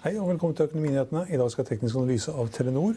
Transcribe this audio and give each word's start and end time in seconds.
Hei 0.00 0.14
og 0.16 0.30
velkommen 0.30 0.54
til 0.56 0.64
Økonominyhetene. 0.64 1.26
I 1.28 1.36
dag 1.36 1.50
skal 1.52 1.66
teknisk 1.68 1.98
analyse 2.00 2.32
av 2.32 2.46
Telenor. 2.54 2.94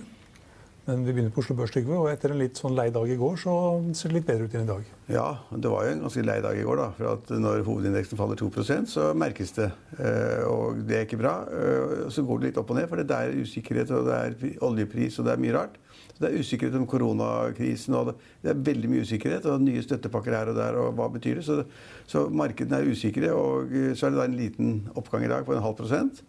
Men 0.86 1.02
vi 1.04 1.12
begynner 1.12 1.34
på 1.36 1.42
Oslo 1.42 1.58
Børs, 1.60 1.74
Trygve. 1.76 1.98
Og 2.00 2.06
etter 2.08 2.32
en 2.32 2.40
litt 2.40 2.62
sånn 2.62 2.78
lei 2.78 2.86
dag 2.96 3.10
i 3.12 3.18
går, 3.20 3.34
så 3.42 3.56
ser 3.92 4.14
det 4.14 4.22
litt 4.22 4.28
bedre 4.30 4.48
ut 4.48 4.56
enn 4.56 4.64
i 4.64 4.70
dag. 4.70 4.86
Ja, 5.12 5.26
det 5.52 5.72
var 5.74 5.84
jo 5.84 5.98
en 5.98 6.06
ganske 6.06 6.24
lei 6.24 6.38
dag 6.46 6.56
i 6.56 6.64
går. 6.64 6.80
da, 6.80 6.86
for 6.96 7.10
at 7.12 7.34
Når 7.44 7.66
hovedindeksen 7.68 8.22
faller 8.22 8.40
2% 8.40 8.88
så 8.88 9.10
merkes 9.20 9.52
det. 9.52 9.68
Eh, 10.00 10.48
og 10.48 10.80
det 10.88 10.96
er 10.96 11.04
ikke 11.04 11.20
bra. 11.20 11.34
Eh, 11.52 12.08
så 12.08 12.24
går 12.24 12.40
det 12.40 12.48
litt 12.48 12.62
opp 12.64 12.72
og 12.72 12.80
ned, 12.80 12.88
for 12.88 12.96
det 13.04 13.12
er 13.12 13.36
usikkerhet, 13.36 13.92
og 13.92 14.08
det 14.08 14.16
er 14.22 14.64
oljepris, 14.64 15.20
og 15.20 15.28
det 15.28 15.34
er 15.34 15.44
mye 15.44 15.58
rart. 15.60 15.76
Så 16.16 16.24
Det 16.24 16.30
er 16.32 16.40
usikkerhet 16.40 16.80
om 16.80 16.88
koronakrisen, 16.88 17.96
og 18.00 18.16
det 18.42 18.50
er 18.50 18.64
veldig 18.64 18.90
mye 18.90 19.04
usikkerhet. 19.04 19.46
Og 19.52 19.60
nye 19.60 19.84
støttepakker 19.84 20.32
her 20.32 20.54
og 20.54 20.56
der, 20.56 20.80
og 20.80 20.96
hva 20.96 21.12
betyr 21.12 21.36
det? 21.36 21.44
Så, 21.44 21.66
så 22.08 22.30
markedene 22.30 22.80
er 22.80 22.88
usikre. 22.88 23.36
Og 23.36 23.68
så 23.92 24.08
er 24.08 24.16
det 24.16 24.24
da 24.24 24.24
en 24.24 24.40
liten 24.40 24.88
oppgang 24.96 25.28
i 25.28 25.34
dag 25.36 25.44
på 25.44 25.52
en 25.52 25.68
halv 25.68 25.76
prosent. 25.76 26.24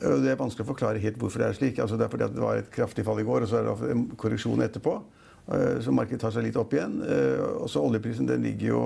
Det 0.00 0.30
er 0.32 0.38
vanskelig 0.40 0.64
å 0.64 0.70
forklare 0.72 1.02
helt 1.02 1.18
hvorfor 1.20 1.42
det 1.42 1.50
er 1.50 1.58
slik. 1.58 1.80
Altså 1.82 1.98
det 2.00 2.06
er 2.06 2.12
fordi 2.12 2.30
det 2.32 2.42
var 2.42 2.60
et 2.60 2.70
kraftig 2.72 3.04
fall 3.06 3.20
i 3.20 3.26
går, 3.26 3.44
og 3.44 3.50
så 3.50 3.60
er 3.60 3.68
det 3.68 3.92
en 3.92 4.06
korreksjon 4.18 4.64
etterpå. 4.64 4.96
Så 5.82 5.92
markedet 5.94 6.22
tar 6.22 6.32
seg 6.34 6.46
litt 6.46 6.58
opp 6.58 6.72
igjen. 6.74 7.00
Også 7.60 7.82
oljeprisen 7.82 8.28
den 8.28 8.44
ligger 8.46 8.68
jo 8.70 8.82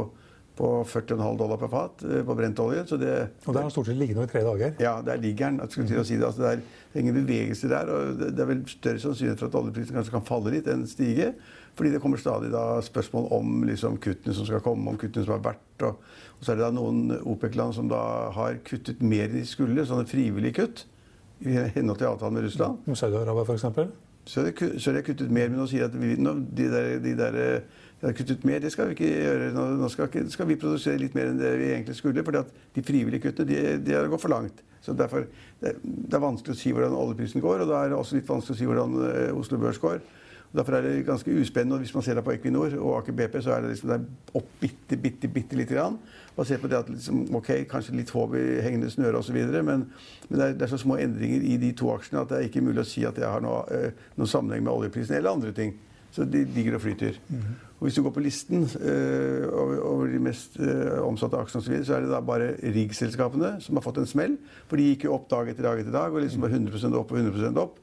på 0.57 0.71
40,5 0.89 1.37
dollar 1.37 1.61
per 1.61 1.69
fat 1.69 2.05
på 2.27 2.37
brentolje. 2.37 2.87
Så 2.89 2.97
det, 3.01 3.13
og 3.45 3.53
der 3.55 3.67
har 3.67 3.73
stort 3.73 3.91
sett 3.91 3.99
ligget 4.01 4.23
i 4.23 4.31
tre 4.31 4.41
dager? 4.45 4.73
Ja, 4.81 4.95
der 5.05 5.21
ligger 5.21 5.53
den. 5.53 5.61
Si 5.69 6.17
det. 6.17 6.25
Altså 6.25 6.43
det, 6.43 6.55
det 6.93 6.97
er 6.97 7.05
ingen 7.05 7.19
bevegelse 7.19 7.69
der. 7.71 7.93
Og 7.93 8.23
det 8.23 8.41
er 8.41 8.51
vel 8.51 8.65
større 8.71 9.03
sannsynlighet 9.05 9.45
for 9.45 9.53
at 9.53 9.61
oljeprisen 9.61 9.99
kanskje 9.99 10.17
kan 10.17 10.27
falle 10.27 10.55
litt 10.57 10.71
enn 10.73 10.87
stige. 10.89 11.35
Fordi 11.77 11.93
det 11.93 12.01
kommer 12.01 12.21
stadig 12.21 12.49
da 12.55 12.81
spørsmål 12.83 13.29
om 13.37 13.63
liksom 13.69 14.01
kuttene 14.01 14.35
som 14.35 14.49
skal 14.49 14.65
komme, 14.65 14.89
om 14.89 14.97
kuttene 15.01 15.29
som 15.29 15.37
har 15.37 15.45
vært. 15.45 15.85
Og, 15.85 16.01
og 16.39 16.43
så 16.43 16.55
er 16.55 16.59
det 16.59 16.65
da 16.65 16.73
noen 16.73 17.19
OPEC-land 17.21 17.77
som 17.77 17.93
da 17.93 18.03
har 18.33 18.57
kuttet 18.65 19.05
mer 19.05 19.29
enn 19.29 19.43
de 19.43 19.47
skulle, 19.49 19.85
sånne 19.85 20.09
frivillige 20.09 20.63
kutt 20.63 20.87
i 21.45 21.57
henhold 21.77 21.99
til 22.01 22.11
avtalen 22.11 22.39
med 22.39 22.47
Russland. 22.47 22.79
Med 22.87 22.99
Saudi-Arabia 22.99 23.45
f.eks.? 23.45 23.67
Så 24.27 24.43
har 24.43 24.97
de 24.97 25.03
kuttet 25.07 25.31
mer, 25.31 25.51
men 25.51 25.61
nå 25.61 25.69
sier 25.71 25.87
at 25.87 25.95
vi, 25.95 26.17
nå, 26.19 26.33
de 26.57 26.65
der, 26.73 26.97
de 27.03 27.13
der 27.19 27.37
de 28.01 28.07
har 28.07 28.17
kuttet 28.17 28.45
mer. 28.45 28.61
Det 28.61 28.73
skal 28.73 28.91
vi 28.91 28.97
ikke 28.97 29.11
gjøre. 29.11 29.53
Nå, 29.55 29.67
nå 29.81 29.89
skal, 29.93 30.11
skal, 30.33 30.49
vi 30.51 30.59
produsere 30.61 31.01
litt 31.01 31.15
mer 31.17 31.31
enn 31.31 31.39
det 31.41 31.53
vi 31.61 31.71
egentlig 31.73 31.97
skulle. 31.97 32.25
For 32.27 32.37
de 32.77 32.85
frivillige 32.85 33.29
kuttene 33.29 33.49
de, 33.49 33.77
de 33.87 33.97
har 33.97 34.11
gått 34.13 34.25
for 34.25 34.33
langt. 34.35 34.61
Så 34.85 34.95
derfor, 34.95 35.25
det, 35.63 35.73
det, 35.83 36.15
er 36.15 36.23
vanskelig 36.23 36.55
å 36.55 36.59
si 36.59 36.73
hvordan 36.75 36.95
oljeprisen 36.95 37.43
går, 37.43 37.65
og 37.65 37.71
da 37.73 37.81
er 37.83 37.91
det 37.91 37.99
også 37.99 38.19
litt 38.19 38.29
vanskelig 38.29 38.55
å 38.55 38.59
si 38.61 38.69
hvordan 38.69 38.99
uh, 39.01 39.39
Oslo 39.41 39.59
Børs 39.63 39.81
går. 39.83 40.03
Derfor 40.57 40.73
er 40.73 40.83
det 40.83 41.07
ganske 41.07 41.41
uspennende. 41.41 41.75
og 41.75 41.79
Hvis 41.79 41.95
man 41.95 42.03
ser 42.03 42.15
det 42.15 42.25
på 42.25 42.33
Equinor 42.33 42.71
og 42.79 42.99
Aker 42.99 43.13
BP, 43.13 43.43
så 43.45 43.53
er 43.53 43.61
det 43.61 43.71
liksom 43.75 44.07
opp 44.35 44.49
bitte, 44.61 44.97
bitte, 44.97 45.29
bitte 45.29 45.57
lite 45.57 45.75
grann. 45.75 45.99
Basert 46.37 46.61
på 46.61 46.69
det 46.69 46.77
at 46.77 46.89
liksom, 46.89 47.35
ok, 47.35 47.51
kanskje 47.71 47.97
litt 47.97 48.11
håp 48.11 48.35
i 48.35 48.45
hengende 48.65 48.91
snøre 48.91 49.21
osv. 49.21 49.37
Men, 49.37 49.67
men 49.67 49.85
det, 50.31 50.47
er, 50.47 50.53
det, 50.53 50.63
er, 50.63 50.73
så 50.73 50.81
små 50.81 50.97
endringer 50.97 51.45
i 51.45 51.59
de 51.61 51.73
to 51.77 51.91
aksjene 51.93 52.23
at 52.23 52.33
det 52.33 52.39
er 52.39 52.49
ikke 52.49 52.65
mulig 52.65 52.81
å 52.85 52.89
si 52.89 53.05
at 53.05 53.19
det 53.19 53.29
har 53.29 53.45
noe, 53.45 53.67
uh, 53.69 54.09
noen 54.17 54.33
sammenheng 54.33 54.65
med 54.65 54.73
oljeprisen 54.73 55.19
eller 55.19 55.37
andre 55.37 55.53
ting. 55.57 55.77
Så 56.17 56.25
de 56.25 56.47
ligger 56.57 56.75
og 56.75 56.81
flyter. 56.81 57.21
Mm 57.29 57.41
-hmm. 57.41 57.55
Og 57.79 57.83
Hvis 57.83 57.95
du 57.95 58.03
går 58.03 58.11
på 58.11 58.21
listen 58.21 58.63
uh, 58.63 59.61
over, 59.61 59.79
over, 59.81 60.07
de 60.07 60.19
mest 60.19 60.57
uh, 60.61 61.09
omsatte 61.09 61.37
aksjene, 61.37 61.65
så, 61.65 61.71
videre, 61.71 61.85
så 61.85 61.95
er 61.95 62.01
det 62.01 62.11
da 62.11 62.21
bare 62.21 62.55
riggselskapene 62.63 63.57
som 63.61 63.77
har 63.77 63.83
fått 63.83 63.99
en 63.99 64.07
smell. 64.07 64.37
For 64.67 64.77
de 64.77 64.83
gikk 64.83 65.05
jo 65.05 65.13
opp 65.15 65.31
dag 65.31 65.49
etter 65.49 65.63
dag 65.63 65.81
etter 65.81 65.93
dag 65.93 66.15
og 66.15 66.23
liksom 66.23 66.43
var 66.43 66.49
100% 66.49 66.95
opp 66.95 67.13
og 67.13 67.19
100% 67.19 67.59
opp. 67.59 67.79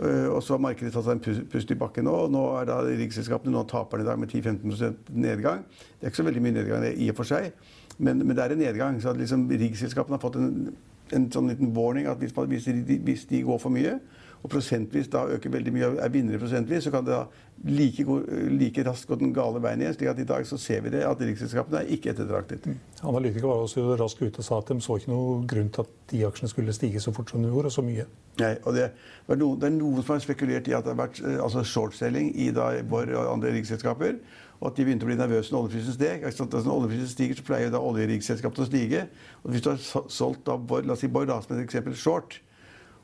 Uh, 0.00 0.30
og 0.32 0.38
så 0.40 0.54
har 0.54 0.62
markedet 0.64 0.94
tatt 0.94 1.04
seg 1.04 1.18
en 1.18 1.48
pust 1.52 1.72
i 1.74 1.76
bakken 1.76 2.06
nå. 2.08 2.14
Nå 2.32 2.44
er 2.56 2.68
da 2.70 2.78
riksselskapene 2.86 3.64
taperne 3.68 4.06
i 4.06 4.08
dag 4.08 4.20
med 4.20 4.32
10-15% 4.32 5.10
nedgang. 5.12 5.66
Det 5.98 6.06
er 6.06 6.12
ikke 6.12 6.22
så 6.22 6.28
veldig 6.30 6.44
mye 6.46 6.56
nedgang 6.56 6.86
i 6.88 7.10
og 7.12 7.18
for 7.18 7.28
seg, 7.28 7.50
men, 7.98 8.22
men 8.24 8.32
det 8.36 8.46
er 8.46 8.54
en 8.54 8.62
nedgang. 8.64 9.00
Så 9.02 9.12
liksom 9.18 9.44
riksselskapene 9.50 10.16
har 10.16 10.22
fått 10.22 10.38
en, 10.40 10.70
en 11.12 11.28
sånn 11.34 11.52
liten 11.52 11.74
warning 11.76 12.08
at 12.08 12.22
hvis, 12.22 12.32
hvis, 12.32 12.70
de, 12.88 12.96
hvis 13.04 13.26
de 13.28 13.42
går 13.44 13.60
for 13.60 13.76
mye, 13.76 13.98
og 14.42 14.50
prosentvis 14.50 15.08
da 15.12 15.26
øker 15.34 15.52
veldig 15.52 15.72
mye, 15.74 15.88
er 16.00 16.12
vinnere 16.12 16.40
prosentvis, 16.40 16.86
så 16.86 16.90
kan 16.94 17.04
det 17.04 17.12
da 17.12 17.24
like, 17.68 18.04
like, 18.48 18.84
raskt 18.86 19.10
gå 19.10 19.18
den 19.20 19.34
gale 19.36 19.60
veien 19.60 19.82
igjen. 19.82 19.94
slik 19.94 20.08
at 20.08 20.22
i 20.22 20.24
dag 20.24 20.46
så 20.48 20.56
ser 20.56 20.80
vi 20.80 20.92
det 20.94 21.02
at 21.04 21.20
riksselskapene 21.20 21.82
er 21.82 21.92
ikke 21.92 22.14
ettertraktet. 22.14 22.66
Mm. 22.66 22.78
Analytikere 23.10 23.50
var 23.50 23.66
også 23.66 23.84
raskt 24.00 24.22
ute 24.22 24.40
og 24.40 24.46
sa 24.46 24.58
at 24.62 24.72
de 24.72 24.80
så 24.80 24.96
ikke 24.96 25.12
noe 25.12 25.46
grunn 25.50 25.68
til 25.68 25.84
at 25.84 25.94
de 26.12 26.24
aksjene 26.26 26.52
skulle 26.52 26.76
stige 26.76 27.00
så 27.04 27.12
fort 27.12 27.30
som 27.30 27.44
de 27.44 27.52
gjorde, 27.52 27.68
og 27.68 27.76
så 27.76 27.84
mye. 27.84 28.06
Nei, 28.40 28.54
og 28.64 28.76
det, 28.78 28.90
noen, 29.28 29.58
det 29.60 29.68
er 29.68 29.76
noen 29.76 30.00
som 30.00 30.14
har 30.16 30.22
spekulert 30.24 30.70
i 30.70 30.76
at 30.76 30.86
det 30.86 30.94
har 30.94 31.02
vært 31.02 31.20
eh, 31.20 31.40
altså 31.44 31.64
shortselling 31.66 32.32
i 32.40 32.48
da 32.56 32.72
vår 32.88 33.12
og 33.12 33.34
andre 33.34 33.52
riksselskaper. 33.58 34.22
Og 34.60 34.68
at 34.70 34.76
de 34.76 34.84
begynte 34.84 35.04
å 35.04 35.08
bli 35.08 35.16
nervøse 35.16 35.52
når 35.52 35.66
oljeprisen 35.66 35.96
steg. 35.96 36.24
Altså, 36.28 36.44
når 36.52 36.74
oljeprisen 36.74 37.08
stiger, 37.08 37.36
så 37.36 37.44
pleier 37.44 37.72
da 37.72 37.80
oljeriksselskapene 37.80 38.64
å 38.64 38.68
stige. 38.68 39.06
Og 39.44 39.52
hvis 39.52 39.64
du 39.64 39.70
har 39.72 40.08
solgt 40.12 40.44
da, 40.48 40.56
la 40.56 40.96
oss 40.96 41.00
si 41.04 41.08
Borr 41.12 41.32
som 41.32 41.56
et 41.56 41.64
eksempel, 41.64 41.96
short, 41.96 42.40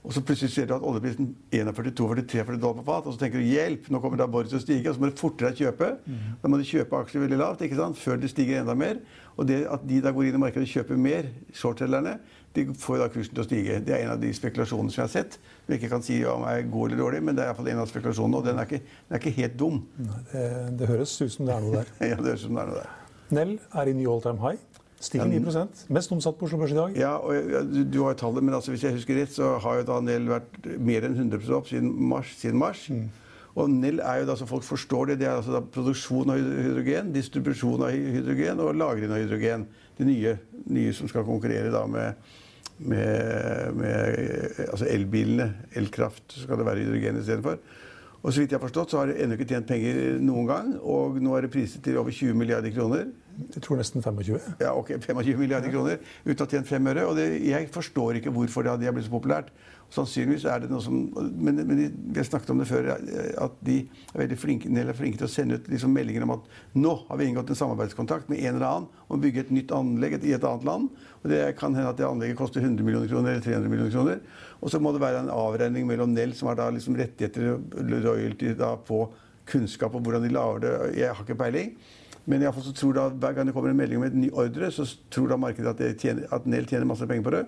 og 0.06 0.14
så 0.14 0.22
plutselig 0.22 0.52
ser 0.54 0.68
du 0.70 0.76
at 0.76 0.84
oljeprisen 0.86 1.32
41-43 1.50 2.60
dollar 2.62 2.78
på 2.78 2.84
fat, 2.86 3.08
og 3.08 3.14
så 3.16 3.18
tenker 3.24 3.42
du 3.42 3.48
hjelp, 3.48 3.88
nå 3.90 3.98
kommer 4.02 4.20
da 4.20 4.28
Boris 4.30 4.52
til 4.52 4.60
å 4.60 4.62
stige, 4.62 4.86
og 4.86 4.94
så 4.94 5.02
må 5.02 5.10
du 5.10 5.18
fortere 5.18 5.50
kjøpe. 5.58 5.88
Mm. 6.06 6.20
Da 6.42 6.50
må 6.52 6.60
du 6.60 6.66
kjøpe 6.68 7.00
aksjer 7.00 7.24
veldig 7.24 7.38
lavt 7.40 7.64
ikke 7.66 7.78
sant? 7.80 7.98
før 7.98 8.20
det 8.22 8.30
stiger 8.30 8.60
enda 8.60 8.76
mer. 8.78 9.00
Og 9.34 9.48
det 9.50 9.64
at 9.66 9.82
de 9.88 9.98
da 10.04 10.12
går 10.14 10.28
inn 10.28 10.38
i 10.38 10.42
markedet 10.44 10.68
og 10.68 10.74
kjøper 10.76 11.00
mer, 11.08 11.32
shortselgerne, 11.58 12.14
de 12.56 12.64
får 12.78 13.02
da 13.02 13.08
kursen 13.12 13.34
til 13.34 13.42
å 13.42 13.46
stige. 13.48 13.80
Det 13.84 13.92
er 13.96 14.06
en 14.06 14.14
av 14.14 14.22
de 14.22 14.30
spekulasjonene 14.32 14.94
som 14.94 15.02
jeg 15.02 15.08
har 15.08 15.12
sett. 15.12 15.36
Som 15.42 15.74
jeg 15.74 15.82
ikke 15.82 15.92
kan 15.92 16.06
si 16.06 16.20
om 16.30 16.46
er 16.48 16.62
god 16.70 16.88
eller 16.88 17.02
dårlig, 17.02 17.20
men 17.26 17.36
det 17.36 17.44
er 17.44 17.50
iallfall 17.50 17.68
en 17.74 17.82
av 17.82 17.90
spekulasjonene. 17.90 18.38
Og 18.40 18.46
den 18.46 18.62
er 18.62 18.70
ikke, 18.70 18.94
den 19.10 19.18
er 19.18 19.24
ikke 19.24 19.34
helt 19.42 19.58
dum. 19.60 19.82
Nei, 20.00 20.22
det, 20.30 20.46
det, 20.78 20.88
høres 20.94 21.18
ut 21.20 21.34
som 21.34 21.50
det 21.50 21.58
er 21.58 21.66
noe 21.66 21.82
der. 21.82 21.92
ja, 22.12 22.16
det 22.16 22.30
høres 22.30 22.46
ut 22.46 22.48
som 22.48 22.56
det 22.56 22.64
er 22.64 22.72
noe 22.72 22.80
der. 22.80 22.96
Nell 23.36 23.54
er 23.82 23.90
i 23.90 23.96
ny 23.98 24.08
all 24.08 24.22
time 24.24 24.40
high. 24.40 24.82
Stiger 25.06 25.28
9 25.30 25.90
Mest 25.94 26.12
omsatt 26.14 26.38
på 26.38 26.48
Oslo 26.48 26.58
Børs 26.60 26.74
i 26.74 26.78
dag. 26.78 26.96
Ja, 26.98 27.14
og 27.22 27.68
du, 27.70 27.82
du 27.84 28.00
har 28.04 28.14
jo 28.14 28.20
tallet, 28.24 28.44
men 28.44 28.56
altså, 28.56 28.72
hvis 28.74 28.84
jeg 28.86 28.96
husker 28.96 29.20
rett, 29.20 29.32
så 29.34 29.54
har 29.62 29.80
jo 29.80 29.86
da 29.88 30.00
Nell 30.04 30.26
vært 30.30 30.66
mer 30.82 31.06
enn 31.06 31.16
100 31.16 31.54
opp 31.56 31.70
siden 31.70 31.92
mars. 32.10 32.34
Siden 32.40 32.58
mars. 32.60 32.86
Mm. 32.90 33.06
Og 33.56 33.70
Nell 33.72 34.02
er 34.04 34.20
jo 34.20 34.28
da, 34.28 34.36
så 34.36 34.48
folk 34.48 34.66
forstår 34.66 35.12
det, 35.12 35.20
det 35.22 35.30
er 35.30 35.38
altså 35.38 35.54
da 35.54 35.62
produksjon 35.62 36.32
av 36.34 36.40
hydrogen, 36.40 37.12
distribusjon 37.14 37.86
av 37.86 37.94
hydrogen 37.94 38.60
og 38.60 38.74
lagring 38.76 39.14
av 39.14 39.22
hydrogen. 39.22 39.64
De 39.96 40.08
nye, 40.08 40.34
nye 40.68 40.92
som 40.96 41.08
skal 41.08 41.24
konkurrere 41.24 41.72
da 41.72 41.86
med, 41.88 42.34
med, 42.76 43.78
med 43.78 44.60
altså 44.66 44.90
elbilene. 44.92 45.48
Elkraft 45.80 46.36
skal 46.42 46.60
det 46.60 46.68
være 46.68 46.84
hydrogen 46.84 47.22
istedenfor. 47.22 47.62
Og 48.26 48.34
så 48.34 48.42
vidt 48.42 48.50
jeg 48.50 48.58
har 48.58 48.64
forstått, 48.64 48.90
så 48.90 48.98
har 48.98 49.10
det 49.12 49.20
ennå 49.22 49.36
ikke 49.36 49.46
tjent 49.52 49.68
penger 49.68 50.16
noen 50.18 50.48
gang. 50.48 50.70
Og 50.82 51.20
nå 51.22 51.36
er 51.36 51.46
det 51.46 51.52
priset 51.54 51.78
til 51.84 51.98
over 52.00 52.10
20 52.10 52.34
milliarder 52.34 52.72
kroner. 52.74 53.06
Jeg 53.54 53.62
tror 53.62 53.78
nesten 53.78 54.02
25. 54.02 54.40
Ja, 54.58 54.72
ok, 54.74 54.96
25 54.98 55.38
milliarder 55.38 55.70
kroner 55.70 56.00
uten 56.24 56.40
å 56.40 56.46
ha 56.46 56.50
tjent 56.50 56.66
fem 56.66 56.90
øre. 56.90 57.04
Og 57.06 57.14
det, 57.20 57.28
jeg 57.46 57.68
forstår 57.70 58.18
ikke 58.18 58.32
hvorfor 58.34 58.66
det 58.66 58.88
har 58.88 58.96
blitt 58.96 59.06
så 59.06 59.14
populært. 59.14 59.52
Sannsynligvis 59.94 60.44
er 60.50 60.64
det 60.64 60.68
noe 60.70 60.82
som 60.82 60.96
Men, 61.14 61.60
men 61.62 61.78
vi 61.78 62.18
har 62.18 62.26
snakket 62.26 62.50
om 62.50 62.58
det 62.58 62.66
før, 62.68 62.88
at 62.90 63.58
de 63.64 63.76
er 63.86 64.20
veldig 64.22 64.38
flinke, 64.40 64.70
er 64.70 64.96
flinke 64.98 65.20
til 65.20 65.28
å 65.28 65.30
sende 65.30 65.58
ut 65.58 65.68
liksom 65.70 65.94
meldinger 65.94 66.26
om 66.26 66.34
at 66.34 66.48
nå 66.74 66.94
har 67.08 67.20
vi 67.20 67.28
inngått 67.30 67.52
en 67.54 67.60
samarbeidskontakt 67.60 68.30
med 68.32 68.42
en 68.42 68.56
eller 68.56 68.66
annen 68.66 68.88
om 69.06 69.18
å 69.18 69.22
bygge 69.22 69.44
et 69.44 69.52
nytt 69.54 69.74
anlegg 69.76 70.18
i 70.22 70.34
et 70.34 70.46
annet 70.46 70.66
land. 70.66 70.88
Og 71.22 71.30
det 71.30 71.42
kan 71.60 71.76
hende 71.76 71.92
at 71.92 72.00
det 72.00 72.08
anlegget 72.08 72.38
koster 72.40 72.64
100 72.64 72.86
millioner 72.86 73.10
kroner 73.10 73.36
eller 73.36 73.44
300 73.46 73.70
millioner 73.72 73.94
kroner. 73.94 74.24
Og 74.60 74.72
så 74.72 74.80
må 74.82 74.92
det 74.94 75.04
være 75.04 75.22
en 75.24 75.32
avregning 75.32 75.86
mellom 75.88 76.12
Nell, 76.16 76.34
som 76.34 76.50
har 76.50 76.58
da 76.58 76.66
liksom 76.74 76.98
rettigheter 76.98 77.54
og 77.54 77.94
royalty 77.94 78.56
da 78.58 78.74
på 78.78 79.04
kunnskap 79.46 79.94
om 79.94 80.02
hvordan 80.02 80.26
de 80.26 80.34
lager 80.34 80.64
det. 80.64 80.74
Jeg 80.98 81.14
har 81.14 81.22
ikke 81.22 81.38
peiling. 81.38 81.76
Men 82.26 82.42
i 82.42 82.50
fall 82.50 82.64
så 82.66 82.74
tror 82.74 82.96
da, 82.96 83.06
hver 83.14 83.36
gang 83.36 83.46
det 83.46 83.54
kommer 83.54 83.70
en 83.70 83.78
melding 83.78 84.00
om 84.00 84.06
et 84.08 84.16
ny 84.18 84.32
ordre, 84.34 84.70
så 84.74 84.86
tror 85.14 85.30
da 85.30 85.38
markedet 85.38 85.70
at, 85.70 85.82
tjener, 86.02 86.26
at 86.34 86.46
Nell 86.50 86.66
tjener 86.66 86.88
masse 86.88 87.06
penger 87.06 87.22
på 87.22 87.34
det. 87.36 87.44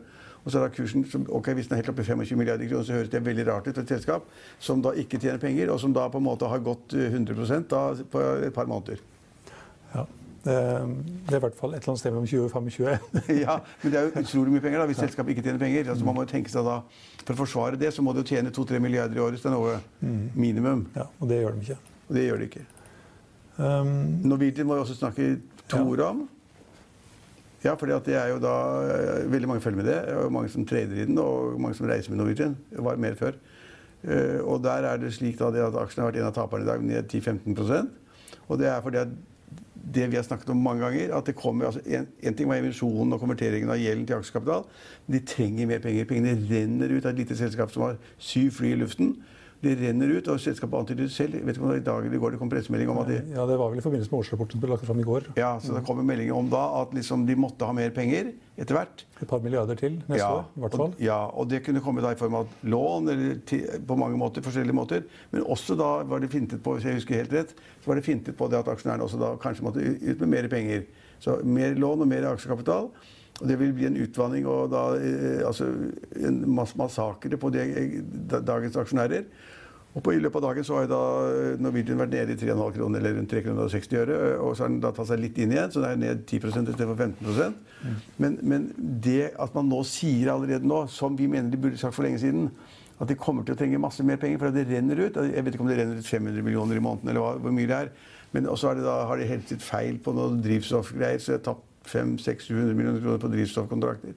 Og 0.48 0.52
så 0.52 0.62
er 0.62 0.70
da 0.70 0.72
kursen 0.72 1.04
ok, 1.28 1.50
Hvis 1.58 1.66
den 1.68 1.76
er 1.76 1.82
helt 1.82 1.90
oppe 1.92 2.00
i 2.00 2.08
25 2.08 2.38
milliarder 2.40 2.68
kroner, 2.70 2.86
så 2.88 2.94
høres 2.96 3.10
det 3.12 3.20
veldig 3.20 3.44
rart 3.50 3.66
ut 3.68 3.74
for 3.74 3.84
et 3.84 3.90
selskap 3.92 4.30
som 4.64 4.80
da 4.80 4.94
ikke 4.96 5.20
tjener 5.20 5.36
penger, 5.42 5.68
og 5.68 5.80
som 5.82 5.92
da 5.92 6.06
på 6.08 6.22
en 6.22 6.24
måte 6.24 6.48
har 6.48 6.62
gått 6.64 6.94
100 6.96 7.66
da 7.68 7.82
på 8.08 8.22
et 8.46 8.54
par 8.56 8.70
måneder. 8.70 9.02
Ja. 9.92 10.06
Det 10.48 10.54
er 10.54 11.36
i 11.36 11.42
hvert 11.42 11.58
fall 11.58 11.74
et 11.74 11.82
eller 11.82 11.92
annet 11.92 12.00
sted 12.00 12.14
mellom 12.14 12.30
20 12.30 12.46
og 12.46 12.54
25. 12.54 12.86
ja, 13.44 13.58
men 13.82 13.92
det 13.92 14.00
er 14.00 14.08
jo 14.08 14.22
utrolig 14.24 14.54
mye 14.54 14.64
penger 14.64 14.80
da, 14.80 14.86
hvis 14.88 15.02
selskapet 15.02 15.34
ikke 15.34 15.44
tjener 15.44 15.60
penger. 15.60 15.90
Altså, 15.92 16.08
man 16.08 16.16
må 16.16 16.24
jo 16.24 16.32
tenke 16.32 16.54
seg 16.54 16.64
da, 16.64 16.78
For 17.26 17.34
å 17.34 17.38
forsvare 17.42 17.82
det 17.84 17.92
så 17.92 18.06
må 18.06 18.16
det 18.16 18.24
jo 18.24 18.30
tjene 18.32 18.54
2-3 18.54 18.80
milliarder 18.80 19.20
i 19.20 19.24
året. 19.26 19.42
Det 19.44 19.52
er 19.52 19.56
noe 19.58 19.76
minimum. 20.32 20.86
Ja, 20.96 21.10
Og 21.20 21.28
det 21.28 21.42
gjør 21.42 21.58
de 21.58 21.66
ikke. 21.66 21.78
Og 22.08 22.16
det 22.16 22.24
gjør 22.24 22.40
de 22.40 22.48
ikke. 22.48 22.64
Um, 23.58 23.94
Norwegian 24.24 24.70
må 24.70 24.78
vi 24.78 24.86
også 24.86 24.96
snakke 24.96 25.30
to 25.68 25.84
ord 25.84 26.06
om. 26.06 26.24
Ja, 27.64 27.74
for 27.74 27.90
det 27.90 28.14
er 28.14 28.28
jo 28.30 28.38
da 28.42 28.54
eh, 28.86 29.30
Veldig 29.32 29.48
mange 29.50 29.62
følger 29.62 29.82
med 29.82 29.88
det. 29.90 29.98
og 30.14 30.32
Mange 30.32 30.50
som 30.52 30.66
trader 30.66 30.94
i 31.02 31.06
den, 31.08 31.18
og 31.18 31.60
mange 31.60 31.74
som 31.74 31.88
reiser 31.90 32.12
med 32.12 32.20
Norwegian. 32.20 32.56
Var 32.70 32.96
mer 32.96 33.14
før. 33.18 33.32
Eh, 34.04 34.38
Og 34.44 34.62
der 34.62 34.86
er 34.86 34.96
det 34.96 35.14
slik 35.14 35.38
da 35.38 35.50
det 35.50 35.64
at 35.64 35.74
aksjen 35.74 36.04
har 36.04 36.12
vært 36.12 36.20
en 36.20 36.28
av 36.30 36.36
taperne 36.36 36.64
i 36.64 36.68
dag, 36.68 36.84
ned 36.84 37.08
10-15% 37.10 37.90
Og 38.48 38.58
det 38.58 38.68
er 38.70 38.80
fordi 38.84 39.02
at 39.02 39.08
det 39.94 40.10
vi 40.10 40.16
har 40.16 40.22
snakket 40.22 40.50
om 40.52 40.56
mange 40.60 40.84
ganger, 40.84 41.14
at 41.16 41.26
det 41.26 41.34
kommer 41.34 41.66
altså 41.66 41.80
en, 41.86 42.06
en 42.22 42.34
ting 42.34 42.48
var 42.48 42.58
emisjonen 42.60 43.12
og 43.12 43.20
konverteringen 43.22 43.70
av 43.72 43.78
gjelden 43.80 44.06
til 44.06 44.18
aksjekapital. 44.18 44.66
Men 45.06 45.16
de 45.16 45.24
trenger 45.26 45.66
mer 45.70 45.80
penger. 45.80 46.04
Pengene 46.04 46.34
renner 46.50 46.92
ut 46.92 47.06
av 47.06 47.14
et 47.14 47.22
lite 47.22 47.36
selskap 47.38 47.72
som 47.72 47.86
har 47.86 47.96
syv 48.18 48.50
fly 48.58 48.74
i 48.74 48.80
luften. 48.82 49.14
De 49.58 49.72
renner 49.74 50.12
ut, 50.14 50.28
og 50.30 50.38
selskapet 50.38 50.78
antyder 50.78 51.08
det 51.08 51.10
selv. 51.10 51.34
Jeg 51.34 51.42
vet 51.46 51.56
ikke 51.56 51.64
om 51.64 51.70
det 51.72 51.74
var 51.74 51.80
i 51.80 51.86
dag 51.88 52.04
eller 52.06 52.14
i 52.14 52.20
går 52.22 52.34
det 52.34 52.38
kom 52.38 52.50
pressemelding 52.52 52.90
om 52.92 53.00
at 53.02 53.08
de 53.10 53.16
ja, 53.34 53.46
det 53.48 53.56
var 53.58 53.72
vel 53.72 53.80
i 53.80 53.82
forbindelse 53.82 54.12
med 54.12 54.20
årsrapporten 54.20 54.54
som 54.54 54.62
ble 54.62 54.70
lagt 54.70 54.86
fram 54.86 55.00
i 55.02 55.06
går. 55.08 55.26
ja, 55.34 55.48
så 55.58 55.74
det 55.74 55.82
en 55.90 56.06
melding 56.06 56.30
om 56.32 56.50
da 56.52 56.60
at 56.82 56.94
liksom 56.94 57.24
de 57.26 57.34
måtte 57.34 57.66
ha 57.66 57.74
mer 57.74 57.90
penger 57.90 58.30
etter 58.56 58.78
hvert. 58.78 59.02
Et 59.18 59.26
par 59.26 59.42
milliarder 59.42 59.74
til 59.74 59.96
neste 60.06 60.20
Ja, 60.22 60.30
år, 60.36 60.44
i 60.54 60.60
hvert 60.62 60.78
fall. 60.78 60.94
Og, 60.94 61.02
ja, 61.02 61.18
og 61.34 61.50
det 61.50 61.64
kunne 61.66 61.82
komme 61.82 62.02
da 62.06 62.12
i 62.14 62.20
form 62.20 62.38
av 62.38 62.46
lån 62.62 63.10
eller 63.10 63.42
ti, 63.50 63.60
på 63.86 63.98
mange 63.98 64.18
måter, 64.18 64.46
forskjellige 64.46 64.78
måter. 64.78 65.02
Men 65.34 65.42
også 65.42 65.74
da 65.78 65.90
var 66.06 66.22
det 66.22 66.30
fintet 66.30 66.62
på, 66.62 66.76
hvis 66.78 66.86
jeg 66.86 67.00
husker 67.00 67.18
helt 67.18 67.34
rett, 67.34 67.54
så 67.82 67.90
var 67.90 67.98
det 67.98 68.06
fintet 68.06 68.38
på 68.38 68.46
det 68.50 68.62
at 68.62 68.70
aksjonærene 68.70 69.06
også 69.10 69.18
da 69.18 69.34
kanskje 69.42 69.66
måtte 69.66 69.82
ut 69.82 70.22
med 70.22 70.28
mer 70.36 70.48
penger. 70.54 70.86
Så 71.18 71.40
mer 71.42 71.74
lån 71.74 72.06
og 72.06 72.10
mer 72.14 72.30
aksjekapital. 72.30 72.92
Og 73.38 73.46
det 73.46 73.58
vil 73.60 73.74
bli 73.74 73.86
en 73.86 74.00
utvanning 74.02 74.48
og 74.50 74.72
da 74.72 74.88
eh, 74.98 75.44
altså 75.46 75.68
en 76.18 76.40
mass 76.56 76.74
massakre 76.78 77.38
på 77.38 77.52
de, 77.54 77.68
dagens 78.32 78.78
aksjonærer. 78.82 79.28
Og 79.96 80.02
på, 80.04 80.12
I 80.12 80.20
løpet 80.20 80.42
av 80.42 80.50
dagen 80.50 80.66
så 80.66 80.80
har 80.80 80.88
da 80.90 81.02
eh, 81.30 81.60
Norwegian 81.62 82.00
vært 82.02 82.12
nede 82.16 82.34
i 82.34 82.40
3,5 82.40 82.74
kroner, 82.76 83.00
eller 83.00 83.16
rundt 83.18 83.32
360 83.32 84.02
øre. 84.02 84.18
Og 84.42 84.56
så 84.56 84.66
har 84.66 84.74
den 84.74 84.82
da 84.82 84.92
tatt 84.94 85.10
seg 85.10 85.22
litt 85.22 85.38
inn 85.40 85.54
igjen, 85.54 85.70
så 85.74 85.84
den 85.84 85.94
er 85.94 86.02
ned 86.02 86.26
10% 86.26 86.72
istedenfor 86.74 86.98
15% 86.98 87.64
men, 88.18 88.34
men 88.42 88.66
det 88.76 89.30
at 89.38 89.54
man 89.54 89.68
nå 89.70 89.84
sier 89.86 90.32
allerede 90.32 90.66
nå, 90.66 90.82
som 90.90 91.14
vi 91.18 91.28
mener 91.30 91.52
de 91.52 91.60
burde 91.62 91.78
sagt 91.78 91.94
for 91.94 92.06
lenge 92.06 92.18
siden, 92.22 92.48
at 92.98 93.10
de 93.10 93.14
kommer 93.18 93.46
til 93.46 93.54
å 93.54 93.58
trenge 93.58 93.78
masse 93.78 94.02
mer 94.02 94.18
penger, 94.18 94.40
for 94.42 94.54
det 94.54 94.66
renner 94.66 94.98
ut. 95.04 95.18
Jeg 95.22 95.44
vet 95.46 95.54
ikke 95.54 95.62
om 95.62 95.70
det 95.70 95.78
renner 95.78 96.00
ut 96.00 96.08
500 96.08 96.42
millioner 96.42 96.80
i 96.80 96.82
måneden, 96.82 97.12
eller 97.12 97.22
hva, 97.22 97.36
hvor 97.38 97.54
mye 97.54 97.70
det 97.70 97.76
er. 97.84 97.92
Men 98.34 98.50
også 98.50 98.72
har 98.72 98.78
de, 98.80 98.84
da, 98.84 98.96
har 99.08 99.20
de 99.20 99.28
helt 99.30 99.52
sitt 99.52 99.62
feil 99.64 100.00
på 100.02 100.12
noen 100.16 100.42
drivstoffgreier, 100.44 101.22
så 101.22 101.32
de 101.32 101.38
har 101.38 101.44
tapt 101.46 101.67
500-600 101.88 102.72
millioner 102.72 103.02
kroner 103.04 103.22
på 103.22 103.30
drivstoffkontrakter. 103.32 104.16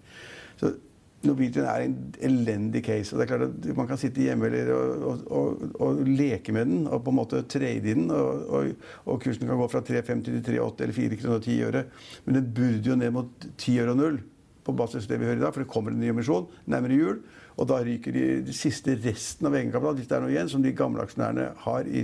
Så 0.62 0.74
Norwegian 1.22 1.68
er 1.70 1.84
en 1.86 1.98
elendig 2.26 2.82
case. 2.86 3.14
og 3.14 3.20
det 3.20 3.26
er 3.26 3.30
klart 3.30 3.44
at 3.46 3.78
Man 3.78 3.88
kan 3.88 4.00
sitte 4.02 4.24
hjemme 4.24 4.50
og, 4.74 5.28
og, 5.30 5.62
og, 5.78 6.02
leke 6.08 6.54
med 6.54 6.66
den 6.66 6.88
og 6.88 7.04
på 7.04 7.14
en 7.14 7.20
måte 7.20 7.44
trade 7.46 7.78
i 7.78 7.94
den. 7.94 8.10
Og, 8.12 8.74
og, 9.06 9.22
kursen 9.22 9.48
kan 9.48 9.58
gå 9.60 9.68
fra 9.70 9.84
3,50 9.86 10.24
til 10.26 10.42
3,80 10.42 10.82
eller 10.82 10.98
4 10.98 11.20
kroner 11.22 11.36
og 11.36 11.44
10 11.44 11.62
øre. 11.70 11.84
Men 12.26 12.40
den 12.40 12.50
burde 12.54 12.90
jo 12.90 12.98
ned 12.98 13.12
mot 13.12 13.48
10 13.58 13.80
øre 13.84 13.94
og 13.94 14.02
0 14.02 14.20
på 14.66 14.74
basis 14.78 15.06
av 15.06 15.14
det 15.14 15.22
vi 15.22 15.30
hører 15.30 15.40
i 15.40 15.46
dag, 15.46 15.54
for 15.54 15.64
det 15.64 15.72
kommer 15.74 15.94
en 15.94 16.02
ny 16.02 16.10
emisjon 16.12 16.50
nærmere 16.70 16.98
jul. 16.98 17.22
Og 17.60 17.68
da 17.68 17.82
ryker 17.84 18.16
de, 18.16 18.26
de 18.48 18.54
siste 18.56 18.96
resten 19.04 19.48
av 19.50 19.56
egenkapitalen, 19.58 20.00
hvis 20.00 20.10
det 20.10 20.18
er 20.18 20.24
noe 20.24 20.32
igjen, 20.34 20.50
som 20.52 20.64
de 20.64 20.72
gamle 20.76 21.04
aksjonærene 21.04 21.50
har 21.66 21.88
i, 21.88 22.04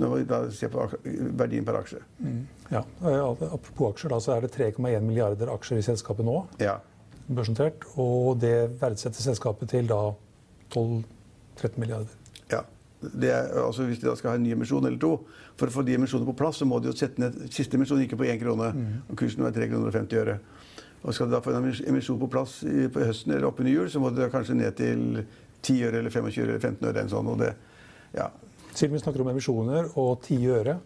når 0.00 0.14
vi 0.14 0.26
da 0.30 0.40
ser 0.54 0.72
på 0.72 0.86
verdien 1.40 1.66
per 1.66 1.80
aksje. 1.80 2.00
Ja, 2.70 2.82
eh, 2.82 3.20
Apropos 3.50 3.94
aksjer, 3.94 4.14
da, 4.14 4.20
så 4.22 4.36
er 4.36 4.46
det 4.46 4.54
3,1 4.54 5.02
milliarder 5.04 5.50
aksjer 5.54 5.82
i 5.82 5.86
selskapet 5.86 6.26
nå. 6.26 6.40
Ja. 6.62 6.78
børsnotert, 7.24 7.86
og 7.96 8.38
det 8.42 8.74
verdsetter 8.80 9.24
selskapet 9.24 9.70
til 9.72 9.88
da 9.88 10.00
12-13 10.74 11.80
milliarder. 11.80 12.12
Ja. 12.52 12.62
Det 13.04 13.30
er, 13.32 13.50
altså 13.60 13.84
hvis 13.84 13.98
de 14.00 14.08
da 14.08 14.14
skal 14.16 14.30
ha 14.32 14.38
en 14.38 14.44
ny 14.46 14.54
emisjon 14.54 14.86
eller 14.86 14.96
to 14.96 15.10
For 15.60 15.68
å 15.68 15.74
få 15.74 15.82
de 15.84 15.92
emisjonene 15.94 16.24
på 16.30 16.36
plass, 16.38 16.56
så 16.62 16.64
må 16.64 16.78
de 16.80 16.88
jo 16.88 16.94
sette 16.96 17.20
ned 17.20 17.34
Siste 17.52 17.76
emisjon 17.76 18.00
ikke 18.00 18.16
på 18.16 18.24
1 18.24 18.40
krone, 18.40 18.70
og 19.08 19.18
kursen 19.20 19.44
var 19.44 19.52
3,50 19.52 19.74
kroner 19.74 20.40
og 21.04 21.12
50 21.12 21.12
øre. 21.12 21.12
Og 21.12 21.14
skal 21.14 21.28
du 21.28 21.34
da 21.34 21.42
få 21.44 21.52
en 21.52 21.68
emisjon 21.92 22.18
på 22.20 22.30
plass 22.32 22.62
i, 22.64 22.88
på 22.88 23.04
høsten 23.04 23.34
eller 23.34 23.48
oppunder 23.50 23.72
jul, 23.72 23.90
så 23.92 24.00
må 24.00 24.10
du 24.10 24.22
da 24.22 24.30
kanskje 24.32 24.56
ned 24.56 24.76
til 24.78 25.24
10 25.62 25.84
øre 25.88 26.00
eller 26.00 26.10
25 26.10 26.42
øre 26.42 26.56
eller 26.56 26.64
15 26.64 26.88
øre. 26.88 27.06
Sånn, 27.12 27.28
og 27.28 27.38
det, 27.42 27.52
ja. 28.16 28.30
Siden 28.74 28.96
vi 28.96 29.02
snakker 29.02 29.22
om 29.22 29.30
emisjoner 29.30 29.92
og 30.00 30.24
10 30.24 30.50
øre 30.50 30.78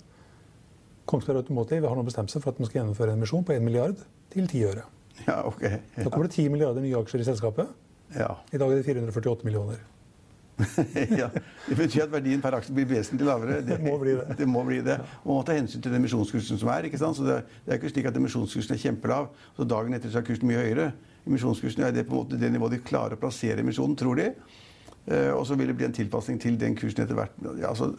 Kongsberg 1.08 1.40
Automotive 1.40 1.88
har 1.88 1.96
nå 1.96 2.02
bestemt 2.04 2.28
seg 2.28 2.42
for 2.44 2.52
at 2.52 2.58
man 2.60 2.68
skal 2.68 2.82
gjennomføre 2.82 3.14
en 3.14 3.22
emisjon 3.22 3.44
på 3.46 3.54
1 3.54 3.62
milliard 3.64 4.00
til 4.28 4.44
10 4.44 4.64
øre. 4.68 4.82
ja, 5.24 5.38
ok. 5.48 5.62
Da 5.96 6.10
kommer 6.10 6.28
det 6.28 6.34
10 6.36 6.50
milliarder 6.52 6.84
nye 6.84 6.98
aksjer 6.98 7.24
i 7.24 7.28
selskapet. 7.30 7.70
Ja. 8.12 8.34
I 8.52 8.60
dag 8.60 8.72
er 8.72 8.82
det 8.82 8.84
448 8.84 9.48
millioner. 9.48 9.80
ja. 11.20 11.28
Det 11.68 11.76
betyr 11.78 12.04
at 12.04 12.12
verdien 12.12 12.42
per 12.42 12.56
aksje 12.58 12.74
blir 12.74 12.88
vesentlig 12.90 13.28
lavere. 13.28 13.60
Det 13.66 13.78
må 13.82 13.94
bli 14.00 14.14
det. 14.18 14.36
det 14.40 14.48
må 14.50 14.64
bli 14.66 14.80
det. 14.84 14.98
Og 15.22 15.30
man 15.30 15.40
må 15.40 15.42
ta 15.46 15.56
hensyn 15.58 15.82
til 15.82 15.92
den 15.92 16.02
emisjonskursen 16.02 16.60
som 16.60 16.70
er. 16.74 16.88
ikke 16.88 17.00
sant? 17.00 17.18
Så 17.18 17.26
det, 17.26 17.40
det 17.64 17.74
er 17.74 17.80
ikke 17.80 17.92
slik 17.92 18.08
at 18.10 18.18
emisjonskursen 18.18 18.74
er 18.74 18.82
kjempelav, 18.82 19.30
så 19.56 19.68
dagen 19.68 19.94
etter 19.96 20.12
så 20.12 20.22
er 20.22 20.26
kursen 20.26 20.50
mye 20.50 20.64
høyere. 20.64 20.90
Emisjonskursen 21.28 21.86
er 21.86 21.94
det 21.94 22.06
på 22.08 22.16
en 22.16 22.22
måte 22.22 22.40
det 22.40 22.50
nivået 22.52 22.78
de 22.78 22.82
klarer 22.84 23.18
å 23.18 23.20
plassere 23.20 23.62
emisjonen, 23.62 23.96
tror 23.98 24.18
de. 24.18 24.30
Eh, 25.08 25.32
og 25.32 25.44
så 25.48 25.56
vil 25.56 25.70
det 25.70 25.76
bli 25.78 25.88
en 25.88 25.96
tilpasning 25.96 26.40
til 26.42 26.58
den 26.60 26.76
kursen 26.78 27.04
etter 27.04 27.18
hvert. 27.18 27.36
Ja, 27.60 27.70
altså, 27.70 27.92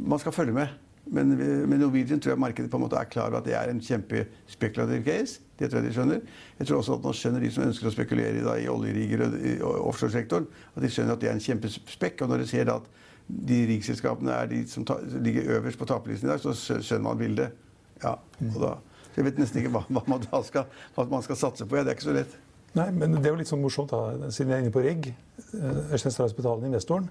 man 0.00 0.22
skal 0.22 0.36
følge 0.36 0.56
med. 0.56 0.74
Men 1.06 1.36
med 1.38 1.78
Norwegian 1.78 2.18
tror 2.18 2.32
jeg 2.34 2.42
markedet 2.42 2.70
på 2.70 2.78
en 2.80 2.82
måte 2.82 2.98
er 2.98 3.06
klar 3.10 3.30
over 3.30 3.38
at 3.38 3.46
det 3.46 3.54
er 3.54 3.70
en 3.70 3.80
kjempespekulativ 3.82 5.04
case. 5.06 5.40
Det 5.58 5.68
tror 5.70 5.80
jeg 5.80 5.88
de 5.88 5.94
skjønner. 5.94 6.22
Jeg 6.58 6.68
tror 6.68 6.80
også 6.80 6.96
at 6.98 7.06
nå 7.06 7.12
skjønner 7.14 7.44
de 7.44 7.50
som 7.54 7.66
ønsker 7.66 7.88
å 7.88 7.92
spekulere 7.94 8.42
da, 8.42 8.56
i 8.58 8.66
oljerigger 8.68 9.22
og 9.64 9.86
offshoresektoren, 9.92 10.48
at 10.74 10.82
de 10.82 10.90
skjønner 10.90 11.14
at 11.14 11.22
det 11.22 11.30
er 11.30 11.36
en 11.38 11.44
kjempespekk. 11.44 12.24
Og 12.26 12.32
når 12.32 12.42
de 12.42 12.48
ser 12.50 12.72
at 12.74 12.90
de 13.26 13.60
riksselskapene 13.70 14.34
er 14.34 14.50
de 14.50 14.64
som 14.70 14.84
ta, 14.86 14.98
ligger 15.14 15.52
øverst 15.56 15.78
på 15.78 15.88
taperlisten 15.88 16.28
i 16.28 16.32
dag, 16.34 16.42
så 16.42 16.56
skjønner 16.82 17.06
man 17.06 17.22
bildet. 17.22 17.62
Ja, 18.02 18.16
og 18.50 18.58
da, 18.60 18.72
så 19.06 19.22
jeg 19.22 19.28
vet 19.30 19.38
nesten 19.40 19.62
ikke 19.62 19.72
hva, 19.78 19.84
hva, 19.88 20.02
man 20.10 20.44
skal, 20.44 20.66
hva 20.96 21.06
man 21.14 21.24
skal 21.24 21.38
satse 21.40 21.64
på. 21.64 21.78
Ja, 21.78 21.86
det 21.86 21.94
er 21.94 21.98
ikke 22.00 22.10
så 22.10 22.16
lett. 22.18 22.34
Nei, 22.76 22.90
men 22.92 23.14
det 23.14 23.24
er 23.24 23.32
jo 23.32 23.38
litt 23.38 23.48
sånn 23.48 23.62
morsomt, 23.62 23.94
da, 23.94 24.28
siden 24.34 24.52
jeg 24.52 24.58
er 24.58 24.66
inne 24.66 24.74
på 24.74 24.82
rigg. 24.84 25.08
eh, 25.56 25.94
Øystein 25.96 26.12
Strauss 26.12 26.34
Betalen, 26.36 26.66
investoren, 26.68 27.08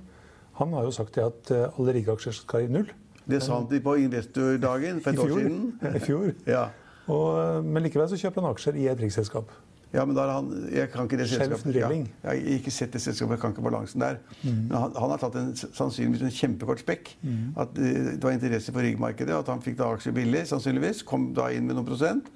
han 0.59 0.75
har 0.77 0.85
jo 0.85 0.93
sagt 0.93 1.17
det 1.17 1.25
at 1.25 1.49
eh, 1.55 1.79
alle 1.79 1.95
riggaksjer 1.97 2.37
skal 2.37 2.67
i 2.67 2.69
null. 2.71 2.91
Det 3.29 3.41
sa 3.43 3.59
han 3.59 3.69
på 3.83 3.95
investordagen 4.05 5.01
for 5.01 5.11
et 5.11 5.19
år 5.19 5.37
siden. 5.39 5.61
I 5.95 6.01
fjor. 6.03 6.33
Ja. 6.49 6.65
Og, 7.11 7.65
men 7.65 7.85
likevel 7.85 8.09
så 8.09 8.19
kjøper 8.19 8.41
han 8.41 8.53
aksjer 8.55 8.77
i 8.81 8.89
et 8.91 9.01
riksselskap. 9.01 9.53
Ja, 9.95 10.03
men 10.03 10.15
da 10.17 10.25
er 10.25 10.31
han, 10.33 10.47
jeg 10.73 10.89
kan 10.91 11.07
ikke 11.07 11.17
det 11.21 11.27
selskapet. 11.31 11.75
Ja, 11.77 11.87
jeg 11.93 12.07
har 12.25 12.39
ikke 12.57 12.71
sett 12.73 12.91
det 12.91 12.99
selskapet, 13.03 13.37
jeg 13.37 13.41
kan 13.45 13.53
ikke 13.53 13.63
balansen 13.63 14.03
der. 14.03 14.17
Men 14.43 14.73
han, 14.75 14.95
han 14.97 15.13
har 15.13 15.21
tatt 15.21 15.37
en, 15.39 15.53
sannsynligvis 15.55 16.25
en 16.25 16.33
kjempekort 16.35 16.81
spekk. 16.83 17.13
At 17.61 17.77
eh, 17.79 18.09
det 18.15 18.23
var 18.25 18.35
interesse 18.35 18.73
for 18.75 18.83
riggmarkedet, 18.83 19.37
at 19.37 19.51
han 19.53 19.63
fikk 19.63 19.77
da 19.79 19.93
aksjer 19.95 20.17
billig, 20.17 20.43
sannsynligvis. 20.51 21.05
Kom 21.07 21.29
da 21.37 21.47
inn 21.55 21.69
med 21.69 21.79
noen 21.79 21.87
prosent. 21.87 22.27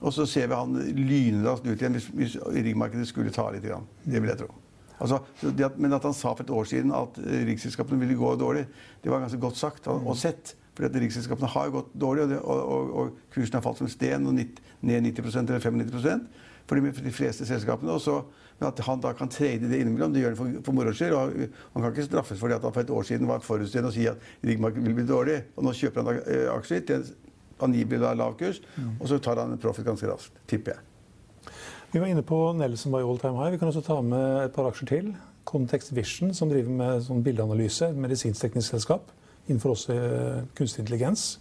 Og 0.00 0.12
så 0.16 0.26
ser 0.28 0.50
vi 0.50 0.58
han 0.58 0.76
lynraskt 0.96 1.66
ut 1.68 1.76
igjen 1.76 1.96
hvis, 1.96 2.10
hvis 2.16 2.36
riggmarkedet 2.56 3.08
skulle 3.08 3.32
ta 3.32 3.48
litt. 3.54 3.64
Grann. 3.64 3.88
Det 4.04 4.20
vil 4.20 4.32
jeg 4.32 4.42
tro. 4.42 4.52
Altså, 5.00 5.20
det 5.42 5.66
at, 5.66 5.78
men 5.80 5.96
at 5.96 6.04
han 6.04 6.16
sa 6.16 6.34
for 6.34 6.44
et 6.44 6.52
år 6.54 6.68
siden 6.68 6.92
at 6.96 7.20
riksselskapene 7.48 8.00
ville 8.02 8.18
gå 8.18 8.34
dårlig, 8.40 8.66
det 9.02 9.12
var 9.12 9.22
ganske 9.24 9.40
godt 9.40 9.58
sagt 9.60 9.88
og, 9.90 10.12
sett. 10.18 10.54
For 10.76 10.86
at 10.86 10.96
riksselskapene 10.96 11.48
har 11.50 11.72
gått 11.74 11.88
dårlig, 11.98 12.26
og, 12.26 12.34
det, 12.34 12.42
og, 12.44 12.60
og, 12.74 12.92
og 13.00 13.32
kursen 13.34 13.58
har 13.58 13.64
falt 13.64 13.80
som 13.80 13.88
en 13.88 13.94
sten, 13.94 14.28
og 14.28 14.36
ned 14.36 15.08
90 15.10 15.40
eller 15.42 15.64
95 15.64 16.28
for 16.68 16.78
de, 16.78 16.92
for 16.94 17.08
de 17.08 17.14
fleste 17.14 17.48
selskapene. 17.48 17.96
Og 17.96 18.04
så 18.04 18.20
men 18.60 18.68
at 18.68 18.80
han 18.84 19.00
da 19.00 19.14
kan 19.16 19.30
trade 19.32 19.70
det 19.70 19.78
innimellom, 19.80 20.12
det 20.12 20.20
gjør 20.20 20.34
han 20.34 20.38
for, 20.38 20.56
for 20.66 20.76
moro 20.76 20.92
skyld. 20.92 21.16
Han 21.72 21.80
kan 21.80 21.94
ikke 21.94 22.04
straffes 22.04 22.40
fordi 22.42 22.58
at 22.58 22.66
han 22.66 22.74
for 22.76 22.84
et 22.84 22.92
år 22.92 23.06
siden 23.08 23.30
var 23.30 23.40
forutseende 23.44 23.88
og 23.88 23.96
si 23.96 24.04
at 24.10 24.20
riggmarkedet 24.44 24.84
vil 24.84 24.98
bli 24.98 25.06
dårlig. 25.08 25.38
Og 25.56 25.64
nå 25.64 25.72
kjøper 25.78 26.02
han 26.02 26.10
da 26.10 26.24
eh, 26.28 26.44
aksjer 26.52 26.84
til 26.84 27.00
en 27.00 27.30
angivelig 27.64 28.12
lav 28.20 28.36
kurs, 28.40 28.60
og 28.98 29.08
så 29.08 29.18
tar 29.20 29.40
han 29.40 29.56
en 29.56 29.60
profit 29.60 29.88
ganske 29.88 30.08
raskt, 30.08 30.36
tipper 30.48 30.76
jeg. 30.76 30.89
Vi 31.90 31.98
var 31.98 32.06
inne 32.06 32.22
på 32.22 32.52
Nelson 32.54 32.92
by 32.92 33.02
all 33.02 33.18
time 33.18 33.34
high. 33.40 33.50
Vi 33.50 33.58
kan 33.58 33.68
også 33.68 33.82
ta 33.82 33.96
med 34.00 34.44
et 34.44 34.52
par 34.54 34.68
aksjer 34.68 34.86
til. 34.86 35.08
Context 35.44 35.90
Vision, 35.96 36.30
som 36.36 36.50
driver 36.50 36.70
med 36.70 37.00
sånn 37.02 37.24
bildeanalyse, 37.26 37.88
et 37.90 37.98
medisinsk-teknisk 37.98 38.76
selskap 38.76 39.08
innenfor 39.48 39.74
også 39.74 39.96
eh, 39.96 40.44
kunstig 40.54 40.84
intelligens. 40.84 41.40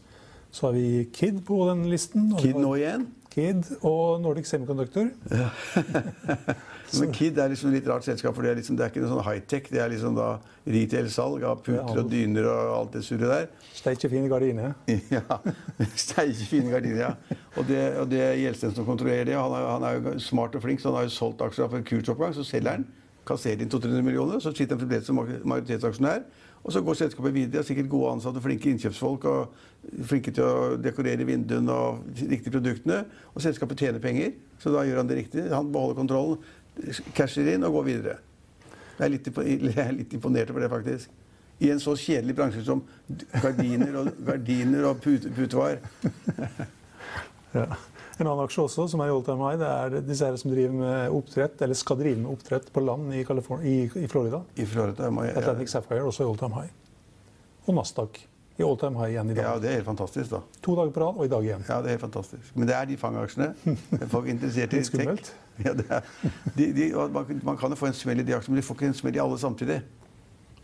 Så 0.50 0.66
har 0.66 0.74
vi 0.74 1.04
Kid 1.14 1.44
på 1.46 1.60
den 1.70 1.84
listen. 1.92 2.32
Kid 2.42 2.58
nå 2.58 2.74
igjen? 2.80 3.06
Kid 3.30 3.68
og 3.86 4.22
Nordic 4.24 4.48
Semiconductor. 4.50 5.10
Men 7.00 7.12
Kid 7.14 7.38
er 7.38 7.52
liksom 7.52 7.70
litt 7.74 7.86
rart 7.88 8.06
selskap, 8.08 8.34
for 8.34 8.46
det 8.46 8.52
er, 8.52 8.58
liksom, 8.58 8.78
det 8.78 8.86
er 8.86 8.92
ikke 8.92 9.04
noe 9.04 9.12
sånn 9.12 9.26
high-tech. 9.28 9.68
Det 9.70 9.82
er 9.84 9.92
liksom 9.94 10.16
da 10.18 10.30
retail-salg 10.66 11.46
av 11.46 11.62
puter 11.66 12.02
og 12.02 12.10
dyner 12.10 12.50
og 12.50 12.72
alt 12.74 12.98
det 12.98 13.04
surret 13.06 13.30
der. 13.30 13.68
Steikje 13.78 14.10
fine 14.12 14.32
gardiner. 14.32 14.74
Ja. 15.14 15.40
Steike 15.94 16.48
fine 16.50 16.74
gardiner, 16.74 17.04
ja. 17.04 17.38
Og 17.58 17.70
det, 17.70 17.84
og 18.02 18.10
det 18.10 18.24
er 18.26 18.40
Gjelsten 18.42 18.74
som 18.76 18.88
kontrollerer 18.88 19.30
det. 19.30 19.38
Han 19.38 19.54
er, 19.54 19.70
han 19.76 19.86
er 19.86 20.00
jo 20.00 20.16
smart 20.24 20.58
og 20.58 20.66
flink, 20.66 20.82
så 20.82 20.90
han 20.90 21.02
har 21.04 21.08
jo 21.10 21.14
solgt 21.14 21.46
aksjer 21.46 21.70
for 21.70 21.80
en 21.80 21.88
kursoppgang. 21.88 22.34
Så 22.38 22.48
selger 22.48 22.80
han, 22.80 22.88
kasserer 23.30 23.62
inn 23.62 23.70
200-300 23.70 24.06
millioner, 24.06 24.42
så 24.42 24.54
sitter 24.56 24.74
han 24.74 24.82
fremdeles 24.82 25.10
som 25.10 25.22
majoritetsaksjonær. 25.22 26.26
Og 26.64 26.74
så 26.76 26.82
går 26.84 26.98
selskapet 27.00 27.34
videre. 27.34 27.52
De 27.52 27.60
har 27.62 27.68
sikkert 27.68 27.90
gode 27.92 28.14
ansatte, 28.14 28.42
flinke 28.44 28.70
innkjøpsfolk 28.74 29.28
og 29.32 29.54
flinke 30.10 30.34
til 30.36 30.44
å 30.44 30.78
dekorere 30.82 31.28
vinduene 31.28 31.76
og 31.76 32.20
riktige 32.20 32.54
produktene. 32.58 33.04
Og 33.34 33.44
selskapet 33.44 33.80
tjener 33.86 34.04
penger, 34.04 34.34
så 34.60 34.74
da 34.74 34.84
gjør 34.88 35.02
han 35.02 35.12
det 35.12 35.22
riktig. 35.22 35.46
Han 35.54 35.72
beholder 35.72 36.02
kontrollen, 36.02 36.42
casher 37.16 37.48
inn 37.54 37.64
og 37.68 37.80
går 37.80 37.88
videre. 37.88 38.18
Jeg 39.00 39.06
er 39.06 39.14
litt, 39.16 39.32
jeg 39.70 39.86
er 39.86 39.96
litt 39.96 40.18
imponert 40.18 40.52
over 40.52 40.66
det, 40.66 40.72
faktisk. 40.74 41.16
I 41.60 41.72
en 41.74 41.82
så 41.84 41.96
kjedelig 42.00 42.36
bransje 42.38 42.64
som 42.68 42.84
gardiner 43.44 43.96
og, 44.00 44.12
gardiner 44.28 44.86
og 44.92 45.02
pute, 45.04 45.32
putevar. 45.36 45.80
ja. 47.58 47.66
En 48.20 48.28
annen 48.28 48.44
aksje 48.44 48.66
også 48.66 48.84
som 48.92 49.00
er 49.00 49.08
i 49.08 49.14
all 49.16 49.24
time 49.24 49.46
high, 49.48 49.60
det 49.62 49.68
er 49.70 50.02
disse 50.04 50.28
her 50.28 50.36
som 50.40 50.52
driver 50.52 50.74
med 50.76 51.14
oppdrett, 51.16 51.62
eller 51.64 51.78
skal 51.80 52.00
drive 52.02 52.20
med 52.20 52.32
oppdrett 52.34 52.66
på 52.76 52.84
land 52.84 53.14
i, 53.16 53.22
i, 53.24 53.78
i 54.04 54.10
Florida. 54.12 54.42
I 54.60 54.66
Florida 54.68 55.08
ja, 55.08 55.38
Atlantic 55.40 55.72
Sapphire 55.72 56.04
også 56.04 56.26
i 56.26 56.28
all 56.28 56.42
time 56.42 56.60
high. 56.60 56.74
Og 57.66 57.78
Nasdaq 57.78 58.20
i 58.60 58.66
all 58.68 58.76
time 58.82 59.00
high 59.00 59.14
igjen 59.14 59.32
i 59.32 59.38
dag. 59.38 59.46
Ja, 59.46 59.54
det 59.64 59.72
er 59.72 59.78
helt 59.80 59.88
fantastisk, 59.88 60.34
da. 60.34 60.42
To 60.66 60.76
dager 60.76 60.92
på 60.92 61.06
rad, 61.06 61.16
og 61.16 61.30
i 61.30 61.32
dag 61.32 61.48
igjen. 61.48 61.64
Ja, 61.70 61.80
det 61.80 61.94
er 61.94 61.96
helt 61.96 62.04
fantastisk. 62.04 62.52
Men 62.60 62.68
det 62.68 62.76
er 62.76 62.92
de 62.92 63.00
fangaksjene. 63.00 63.50
Folk 64.12 64.28
er 64.28 64.34
interessert 64.36 64.76
i 64.76 64.84
tech. 65.00 65.32
Ja, 65.64 65.76
det 65.80 65.88
er. 65.88 66.14
De, 66.58 66.70
de, 66.76 66.92
man, 67.16 67.42
man, 67.44 67.58
kan 67.60 67.72
jo 67.72 67.80
få 67.80 67.88
en 67.88 67.96
smell 67.96 68.20
i 68.20 68.28
de 68.28 68.36
aksjene, 68.36 68.58
men 68.58 68.60
de 68.60 68.68
får 68.68 68.82
ikke 68.82 68.92
en 68.92 69.00
smell 69.00 69.16
i 69.16 69.24
alle 69.24 69.40
samtidig. 69.40 69.82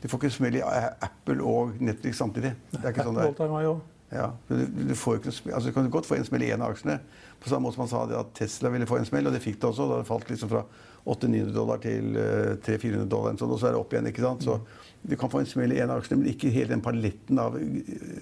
De 0.03 0.11
får 0.11 0.19
ikke 0.19 0.33
en 0.33 0.39
smell 0.43 0.59
i 0.59 0.63
Apple 1.07 1.39
og 1.39 1.79
Netflix 1.79 2.19
samtidig. 2.19 2.51
Det 2.75 2.83
er 2.83 2.91
ikke 2.91 3.07
sånn 3.07 3.23
det 3.23 3.31
også. 3.31 3.94
Ja, 4.13 4.31
du, 4.47 4.65
du, 4.89 4.95
får 4.95 5.19
ikke, 5.19 5.33
altså, 5.53 5.69
du 5.69 5.73
kan 5.73 5.89
godt 5.91 6.05
få 6.05 6.17
en 6.19 6.27
smell 6.27 6.45
i 6.45 6.51
én 6.53 6.61
av 6.61 6.75
aksjene. 6.75 6.99
På 7.41 7.49
samme 7.49 7.65
måte 7.65 7.75
som 7.75 7.83
man 7.83 7.91
sa 7.91 8.19
at 8.19 8.33
Tesla 8.37 8.69
ville 8.73 8.87
få 8.89 8.99
en 8.99 9.07
smell, 9.07 9.27
og 9.27 9.33
det 9.33 9.41
fikk 9.43 9.57
det 9.61 9.69
også. 9.71 9.87
Da 9.89 10.01
det 10.01 10.09
falt 10.09 10.29
liksom 10.29 10.51
fra 10.51 10.61
800-900 11.05 11.53
dollar 11.53 11.81
til 11.83 12.17
uh, 12.17 12.53
300-400 12.65 13.09
dollar, 13.09 13.37
sånn, 13.41 13.53
og 13.53 13.61
så 13.61 13.69
er 13.69 13.75
det 13.75 13.81
opp 13.81 13.95
igjen. 13.95 14.09
ikke 14.09 14.25
sant? 14.25 14.45
Så 14.45 14.59
du 15.05 15.15
kan 15.21 15.29
få 15.29 15.41
en 15.41 15.49
smell 15.49 15.73
i 15.75 15.81
én 15.81 15.91
av 15.91 16.01
aksjene, 16.01 16.21
men 16.21 16.31
ikke 16.31 16.53
hele 16.53 16.73
den 16.73 16.85
paletten 16.85 17.41
av 17.41 17.57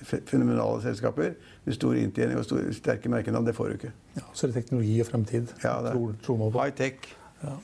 fenomenale 0.10 0.82
selskaper 0.84 1.36
med 1.64 1.78
stor 1.78 2.00
inntjening 2.00 2.40
og 2.40 2.48
store, 2.48 2.74
sterke 2.76 3.12
merkenavn. 3.12 3.48
Det 3.48 3.56
får 3.56 3.70
du 3.70 3.78
ikke. 3.78 3.94
Ja, 4.18 4.26
så 4.32 4.48
er 4.48 4.52
det 4.52 4.64
teknologi 4.64 4.98
og 5.04 5.12
fremtid. 5.12 5.54
Ja, 5.64 5.78
det 5.86 5.94
tror, 5.96 6.18
tror 6.26 6.42
man 6.42 6.52
på. 6.52 6.64
High 6.64 6.76
tech. 6.80 7.14
Ja. 7.44 7.56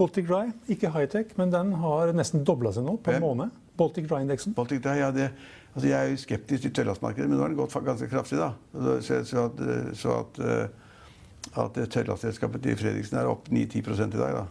Baltic 0.00 0.28
Dry, 0.28 0.46
ikke 0.72 0.88
high-tech, 0.94 1.34
men 1.36 1.50
den 1.52 1.74
har 1.82 2.12
nesten 2.16 2.44
dobla 2.48 2.72
seg 2.72 2.86
nå 2.86 2.94
på 3.04 3.12
en 3.12 3.24
måned. 3.24 3.56
Baltic 3.80 4.06
Dry-indeksen. 4.08 4.54
Baltic 4.56 4.80
Dry, 4.84 4.96
ja, 5.00 5.10
det, 5.12 5.30
altså 5.74 5.88
jeg 5.88 5.96
er 5.98 6.10
jo 6.10 6.16
skeptisk 6.20 6.62
til 6.62 6.72
tørrlastmarkedet, 6.80 7.28
men 7.28 7.36
nå 7.38 7.42
har 7.44 7.48
den 7.52 7.58
gått 7.60 7.74
ganske 7.86 8.08
kraftig. 8.10 8.38
da. 8.38 8.52
Så, 9.00 9.24
så 9.24 9.44
at, 9.48 9.64
så 9.96 10.14
at, 10.20 10.40
eh, 10.44 11.58
at 11.64 11.80
tørrlastselskapet 11.94 12.62
til 12.62 12.76
Fredriksen 12.80 13.18
er 13.20 13.26
opp 13.30 13.48
9-10 13.48 13.78
i 14.14 14.18
dag. 14.18 14.32
da. 14.40 14.46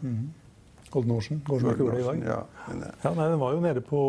Golden 0.89 1.11
Ocean 1.13 1.41
går 1.45 1.59
som 1.61 1.69
ikke 1.69 1.83
gjorde 1.83 1.97
det 1.97 2.01
i 2.01 2.07
dag. 2.07 2.21
Ja, 2.31 2.39
men, 2.67 2.83
eh, 2.83 2.93
Ja, 3.03 3.13
nei, 3.13 3.27
Den 3.29 3.39
var 3.39 3.53
jo 3.53 3.59
nede 3.61 3.81
på 3.85 3.99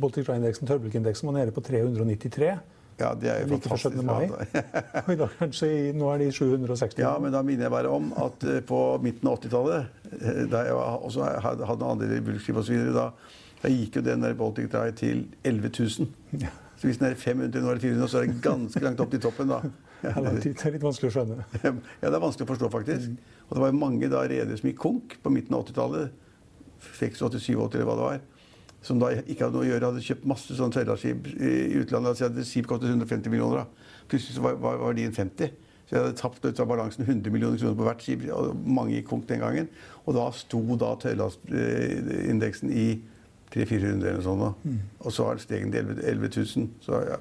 Baltic 0.00 0.26
Dry-indeksen, 0.26 0.66
tørrbrukkindeksen, 0.70 1.26
var 1.26 1.38
nede 1.40 1.50
på 1.52 1.60
393. 1.66 2.58
ja, 3.00 3.14
det 3.14 3.28
er 3.30 3.40
jo 3.42 3.54
Like 3.54 3.68
fantastisk. 3.68 4.04
mai. 4.04 4.28
Og 5.06 5.10
i 5.12 5.16
dag 5.16 5.28
kanskje 5.38 5.66
i- 5.70 5.92
nå 5.94 6.12
er 6.14 6.18
de 6.18 6.30
760. 6.32 6.98
Ja, 6.98 7.16
men 7.18 7.32
da 7.32 7.42
minner 7.42 7.62
jeg 7.64 7.70
bare 7.70 7.88
om 7.90 8.12
at 8.16 8.44
eh, 8.44 8.60
på 8.60 9.00
midten 9.02 9.28
av 9.28 9.38
80-tallet, 9.40 9.86
eh, 10.20 10.46
da 10.50 10.62
jeg 10.66 10.74
også 10.74 11.40
hadde 11.42 11.66
noen 11.66 11.90
andre 11.90 12.16
i 12.16 12.20
bulkskip 12.20 12.56
osv., 12.56 12.92
da, 12.94 13.10
da 13.62 13.70
gikk 13.72 13.98
jo 13.98 14.04
den 14.06 14.22
der 14.22 14.36
Baltic 14.38 14.70
Dry 14.72 14.92
til 14.94 15.26
11 15.44 15.70
000. 15.78 16.48
Så 16.78 16.86
hvis 16.86 17.00
den 17.00 17.08
er 17.08 17.18
500, 17.18 17.60
nå 17.62 17.72
er 17.72 17.78
det 17.78 17.82
400, 17.82 18.08
så 18.08 18.20
er 18.20 18.28
det 18.28 18.42
ganske 18.42 18.82
langt 18.84 19.00
opp 19.02 19.10
til 19.10 19.22
toppen, 19.22 19.50
da. 19.50 19.62
Er 20.06 20.14
det 20.22 20.52
er 20.54 20.70
litt 20.70 20.84
vanskelig 20.84 21.08
å 21.10 21.14
skjønne. 21.16 21.44
Ja, 21.64 21.72
det 22.06 22.12
er 22.14 22.22
vanskelig 22.22 22.46
å 22.46 22.50
forstå, 22.52 22.68
faktisk. 22.70 23.16
Og 23.48 23.56
det 23.56 23.62
var 23.64 23.72
mange 23.74 24.06
da 24.12 24.20
redere 24.30 24.54
som 24.60 24.68
gikk 24.70 24.78
konk 24.84 25.16
på 25.24 25.32
midten 25.34 25.56
av 25.58 25.64
80-tallet. 25.64 26.12
86, 26.78 27.18
87, 27.18 27.48
eller 27.74 27.88
hva 27.88 27.96
det 27.98 28.04
var. 28.04 28.20
Som 28.86 29.00
da 29.02 29.08
ikke 29.18 29.48
hadde 29.48 29.58
noe 29.58 29.66
å 29.66 29.70
gjøre. 29.72 29.90
Hadde 29.90 30.04
kjøpt 30.06 30.28
masse 30.30 30.54
sånne 30.54 30.78
seilerskip 30.78 31.26
i 31.34 31.80
utlandet. 31.80 32.12
Altså, 32.12 32.28
hadde 32.28 32.46
skip 32.46 32.70
kostet 32.70 32.92
150 32.92 33.34
millioner. 33.34 33.64
da. 33.64 33.96
Plutselig 34.12 34.38
så 34.38 34.46
var, 34.46 34.60
var, 34.62 34.78
var 34.84 34.94
de 34.94 35.08
en 35.08 35.18
50. 35.18 35.58
Så 35.88 35.96
jeg 35.96 36.04
hadde 36.04 36.20
tapt 36.20 36.46
ut 36.46 36.62
av 36.62 36.70
balansen 36.70 37.02
100 37.08 37.34
millioner 37.34 37.58
kroner 37.58 37.78
på 37.80 37.90
hvert 37.90 38.06
skip. 38.06 38.26
og 38.30 38.54
Mange 38.78 38.94
gikk 39.00 39.10
konk 39.10 39.26
den 39.32 39.42
gangen. 39.42 39.70
Og 40.04 40.14
da 40.14 40.30
sto 40.36 40.62
da 40.78 40.94
tørrlastindeksen 41.02 42.70
i 42.70 42.88
300-400 43.54 43.92
eller 43.92 44.18
noe 44.18 44.26
sånt. 44.26 44.44
Da. 44.44 44.76
Og 45.04 45.12
så 45.14 45.26
har 45.28 45.38
det 45.38 45.44
steget 45.44 45.72
til 45.72 45.80
11 45.80 46.02
11 46.12 46.30
000. 46.56 46.68
Så 46.84 47.02
ja. 47.08 47.18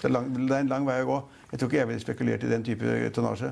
Det 0.00 0.08
er, 0.08 0.12
lang, 0.14 0.30
det 0.32 0.56
er 0.56 0.62
en 0.64 0.70
lang 0.72 0.86
vei 0.88 1.00
å 1.04 1.08
gå. 1.08 1.18
Jeg 1.50 1.60
tror 1.60 1.68
ikke 1.68 1.78
jeg 1.80 1.88
ville 1.90 2.00
spekulert 2.00 2.44
i 2.46 2.50
den 2.50 2.62
type 2.64 2.92
tonnasje. 3.16 3.50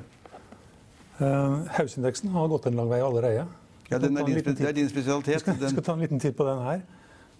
Uh, 1.19 1.67
Hausindeksen 1.76 2.31
har 2.33 2.49
gått 2.49 2.69
en 2.71 2.78
lang 2.78 2.88
vei 2.88 3.00
allerede. 3.05 3.47
Ja, 3.90 3.99
den 3.99 4.17
er 4.17 4.25
din, 4.28 4.38
det 4.45 4.61
er 4.61 4.73
din 4.76 4.85
Jeg 4.87 4.93
spesialitet. 4.93 5.40
skal, 5.40 5.57
jeg 5.61 5.73
skal 5.73 5.85
ta 5.85 5.95
en 5.97 6.05
liten 6.05 6.21
titt 6.21 6.37
på 6.37 6.45
den 6.47 6.61
her. 6.64 6.83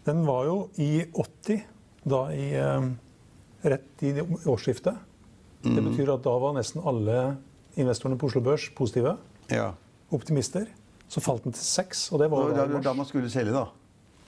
Den 0.09 0.25
var 0.27 0.45
jo 0.49 0.57
i 0.81 1.05
80, 1.13 1.63
da 2.09 2.23
i 2.33 2.47
eh, 2.57 2.89
rett 3.69 4.05
i 4.05 4.13
årsskiftet. 4.49 4.97
Mm. 5.65 5.75
Det 5.77 5.85
betyr 5.91 6.13
at 6.15 6.25
da 6.25 6.37
var 6.41 6.57
nesten 6.57 6.81
alle 6.87 7.37
investorene 7.77 8.19
på 8.19 8.31
Oslo 8.31 8.41
Børs 8.45 8.71
positive. 8.77 9.17
ja. 9.53 9.73
Optimister. 10.11 10.65
Så 11.09 11.21
falt 11.21 11.45
den 11.45 11.53
til 11.53 11.65
6, 11.65 12.13
og 12.13 12.21
det 12.21 12.31
var 12.33 12.51
da, 12.53 12.65
da, 12.69 12.81
da 12.85 12.93
man 12.97 13.07
skulle 13.09 13.29
selge, 13.33 13.53
da. 13.53 13.67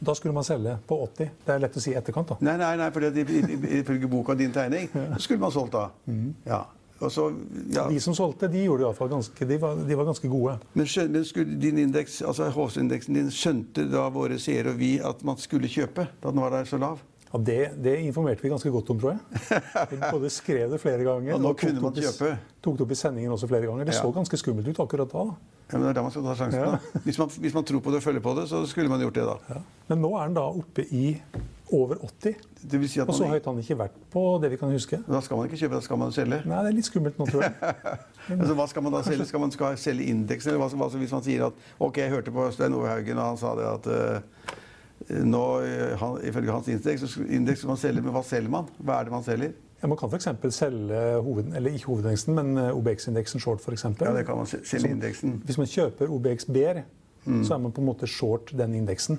Da 0.00 0.14
skulle 0.16 0.34
man 0.34 0.44
selge 0.44 0.78
på 0.88 0.96
80. 1.04 1.30
Det 1.44 1.54
er 1.54 1.62
lett 1.62 1.76
å 1.76 1.82
si 1.84 1.92
i 1.92 1.96
etterkant, 2.00 2.32
da. 2.32 2.36
Nei, 2.40 2.56
nei, 2.60 2.74
nei, 2.80 2.90
for 2.94 3.04
ifølge 3.04 4.08
boka 4.08 4.36
din 4.38 4.52
tegning, 4.54 4.88
så 4.92 5.20
skulle 5.26 5.42
man 5.42 5.52
solgt 5.52 5.76
da. 5.76 5.90
Mm. 6.08 6.30
Ja. 6.48 6.62
Og 7.00 7.12
så, 7.12 7.26
ja. 7.72 7.86
De 7.88 8.00
som 8.00 8.14
solgte, 8.16 8.48
de 8.52 8.66
ganske, 8.68 9.46
de 9.48 9.56
var, 9.60 9.76
de 9.88 9.96
var 9.96 10.08
ganske 10.10 10.28
gode. 10.28 10.58
Men, 10.76 10.88
skjøn, 10.88 11.12
men 11.12 11.24
skulle 11.24 11.56
din 11.60 11.78
indeks, 11.80 12.20
altså 12.22 12.50
HC-indeksen 12.52 13.16
din, 13.16 13.30
skjønte 13.32 13.86
da 13.88 14.08
våre 14.12 14.36
seere 14.40 14.74
og 14.74 14.80
vi 14.80 14.98
at 15.00 15.22
man 15.24 15.40
skulle 15.40 15.68
kjøpe 15.68 16.08
da 16.20 16.32
den 16.32 16.42
var 16.44 16.52
der 16.52 16.68
så 16.68 16.80
lav? 16.80 17.00
Ja, 17.30 17.38
det, 17.46 17.58
det 17.80 17.94
informerte 18.04 18.42
vi 18.42 18.50
ganske 18.50 18.72
godt 18.74 18.90
om, 18.90 19.00
tror 19.00 19.14
jeg. 19.14 19.62
Vi 19.92 20.00
både 20.02 20.30
skrev 20.34 20.72
det 20.74 20.80
flere 20.82 21.06
ganger 21.06 21.34
Og 21.38 21.44
nå 21.44 21.54
tok 21.54 21.62
kunne 21.62 21.84
man 21.84 21.96
kjøpe. 21.96 22.34
Tok 22.60 22.76
det 22.76 22.84
opp 22.84 22.92
i 22.92 22.98
sendingen 22.98 23.36
også 23.36 23.48
flere 23.48 23.70
ganger. 23.70 23.86
Det 23.88 23.94
Ja. 23.94 24.02
så 24.02 24.12
ganske 24.16 24.40
skummelt 24.40 24.68
ut 24.68 24.82
akkurat 24.82 25.12
da. 25.14 25.24
da. 25.30 25.59
Ja, 25.70 25.78
men 25.78 25.86
det 25.86 25.92
er 25.92 25.98
da 26.00 26.02
man 26.02 26.14
skal 26.14 26.26
ta 26.26 26.34
sjansen. 26.38 26.60
Ja. 26.60 27.00
Hvis 27.04 27.18
man, 27.20 27.30
hvis 27.44 27.54
man 27.54 27.66
tror 27.70 27.82
på 27.84 27.94
det 27.94 28.00
og 28.02 28.06
følger 28.08 28.24
på 28.24 28.34
det, 28.40 28.48
så 28.50 28.64
skulle 28.66 28.90
man 28.90 29.02
gjort 29.04 29.16
det 29.20 29.26
da. 29.28 29.38
Ja. 29.54 29.62
Men 29.92 30.04
nå 30.04 30.10
er 30.18 30.30
den 30.30 30.36
da 30.38 30.46
oppe 30.50 30.86
i 30.90 31.04
over 31.70 32.00
80. 32.02 32.34
Det 32.70 32.80
vil 32.80 32.90
si 32.90 33.00
at 33.00 33.08
Og 33.08 33.14
så 33.14 33.28
høyt 33.30 33.44
har 33.44 33.54
den 33.54 33.62
ikke 33.62 33.76
vært 33.78 33.98
på 34.10 34.22
det 34.42 34.50
vi 34.50 34.58
kan 34.58 34.72
huske. 34.74 34.98
da 35.06 35.20
skal 35.22 35.38
man 35.38 35.46
ikke 35.46 35.60
kjøpe, 35.60 35.78
da 35.78 35.84
skal 35.86 36.00
man 36.02 36.12
selge. 36.14 36.40
Nei, 36.50 36.62
det 36.66 36.72
er 36.72 36.76
litt 36.76 36.88
skummelt 36.88 37.20
nå, 37.20 37.28
tror 37.30 37.46
jeg. 37.46 37.54
Altså, 38.30 38.54
hva 38.54 38.66
skal 38.70 38.84
man 38.84 38.94
da 38.94 39.00
selge? 39.02 39.24
Skal 39.26 39.42
man 39.42 39.50
skal 39.50 39.78
selge 39.80 40.04
indeksen? 40.12 40.52
Eller 40.52 40.60
hva, 40.62 40.68
hva, 40.82 40.88
hvis 41.00 41.14
man 41.14 41.22
sier 41.26 41.46
at 41.48 41.64
Ok, 41.82 41.98
jeg 41.98 42.12
hørte 42.12 42.34
på 42.34 42.44
Stein 42.54 42.76
Ove 42.76 42.90
Haugen, 42.90 43.18
og 43.18 43.32
han 43.32 43.40
sa 43.40 43.54
det 43.58 43.64
at 43.66 43.88
uh, 43.90 44.52
nå, 45.24 45.44
eh, 45.64 45.94
han, 45.98 46.18
ifølge 46.28 46.52
hans 46.52 46.68
indeks, 46.70 47.06
så 47.08 47.24
indeks 47.24 47.62
skal 47.62 47.72
man 47.72 47.80
selge, 47.80 48.04
men 48.04 48.14
hva 48.14 48.22
selger 48.26 48.52
man? 48.52 48.68
Hva 48.78 49.00
er 49.00 49.08
det 49.08 49.14
man 49.14 49.26
selger? 49.26 49.56
Ja, 49.82 49.88
man 49.88 49.96
kan 49.96 50.10
f.eks. 50.12 50.28
selge 50.54 51.02
hoved, 51.24 51.54
eller 51.56 51.70
ikke 51.70 51.86
hovedindeksen, 51.88 52.34
men 52.36 52.56
eh, 52.58 52.70
OBX-indeksen 52.76 53.40
short, 53.40 53.60
f.eks. 53.64 53.84
Ja, 54.00 54.12
det 54.12 54.26
kan 54.26 54.36
man 54.36 54.46
se- 54.46 54.60
selge 54.64 54.90
indeksen. 54.92 55.42
Hvis 55.46 55.58
man 55.58 55.66
kjøper 55.66 56.10
OBX 56.10 56.44
BR, 56.46 56.82
Mm. 57.26 57.42
så 57.44 57.52
er 57.54 57.58
man 57.60 57.72
på 57.72 57.82
en 57.82 57.86
måte 57.86 58.06
short 58.08 58.48
den 58.56 58.74
indeksen. 58.74 59.18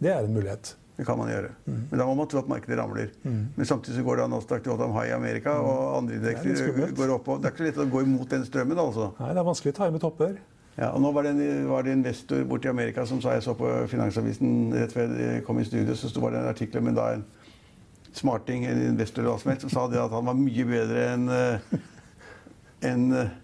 Det 0.00 0.10
er 0.12 0.20
en 0.22 0.32
mulighet. 0.34 0.76
Det 0.96 1.04
kan 1.06 1.18
man 1.18 1.26
gjøre. 1.28 1.48
Mm. 1.66 1.80
Men 1.90 1.98
da 1.98 2.04
må 2.06 2.14
man 2.14 2.28
tro 2.30 2.38
at 2.38 2.46
markedet 2.48 2.78
ramler. 2.78 3.08
Men 3.24 3.66
samtidig 3.66 3.96
så 3.98 4.04
går 4.06 4.16
det 4.20 4.28
Nasdaq 4.30 4.62
til 4.62 4.70
Oldham 4.72 4.92
High 4.94 5.08
i 5.08 5.14
Amerika, 5.16 5.50
og 5.50 5.96
andre 5.98 6.14
Mm. 6.14 6.22
Er 6.22 6.30
litt 6.30 6.44
indekser 6.60 6.94
går 6.94 7.14
opp. 7.16 7.28
Og 7.28 7.42
det 7.42 7.46
er 7.48 7.50
ikke 7.50 7.58
så 7.58 7.64
lett 7.64 7.76
å 7.82 7.90
gå 7.90 8.02
imot 8.04 8.28
den 8.30 8.44
strømmen, 8.44 8.78
altså. 8.78 9.10
Nei, 9.18 9.28
Det 9.34 9.38
er 9.38 9.44
vanskelig 9.50 9.72
å 9.74 9.76
ta 9.76 9.90
med 9.90 10.00
topper. 10.00 10.36
Ja, 10.78 10.90
og 10.94 11.00
nå 11.02 11.12
var 11.12 11.22
det 11.22 11.30
en, 11.34 11.68
var 11.68 11.82
det 11.82 11.90
en 11.92 11.98
investor 12.04 12.44
borti 12.44 12.68
Amerika 12.68 13.04
som 13.06 13.20
sa 13.20 13.32
Jeg 13.32 13.42
så 13.42 13.54
på 13.54 13.88
Finansavisen 13.88 14.72
rett 14.72 14.92
før 14.92 15.18
jeg 15.18 15.44
kom 15.44 15.58
i 15.58 15.64
studio, 15.64 15.94
så 15.94 16.08
sto 16.08 16.20
det 16.30 16.38
en 16.38 16.48
artikkel 16.54 16.78
om 16.80 16.88
en, 16.88 16.94
da, 16.94 17.08
en 17.14 17.24
smarting, 18.18 18.64
en 18.68 18.82
investor 18.90 19.22
eller 19.22 19.34
hva 19.34 19.42
som 19.42 19.52
helst, 19.52 19.66
som 19.66 19.74
sa 19.74 19.86
det 19.90 20.00
at 20.02 20.14
han 20.14 20.28
var 20.28 20.38
mye 20.38 20.66
bedre 20.68 21.06
enn 21.14 21.28
eh, 21.34 21.78
enn 22.90 23.08
eh, 23.12 23.40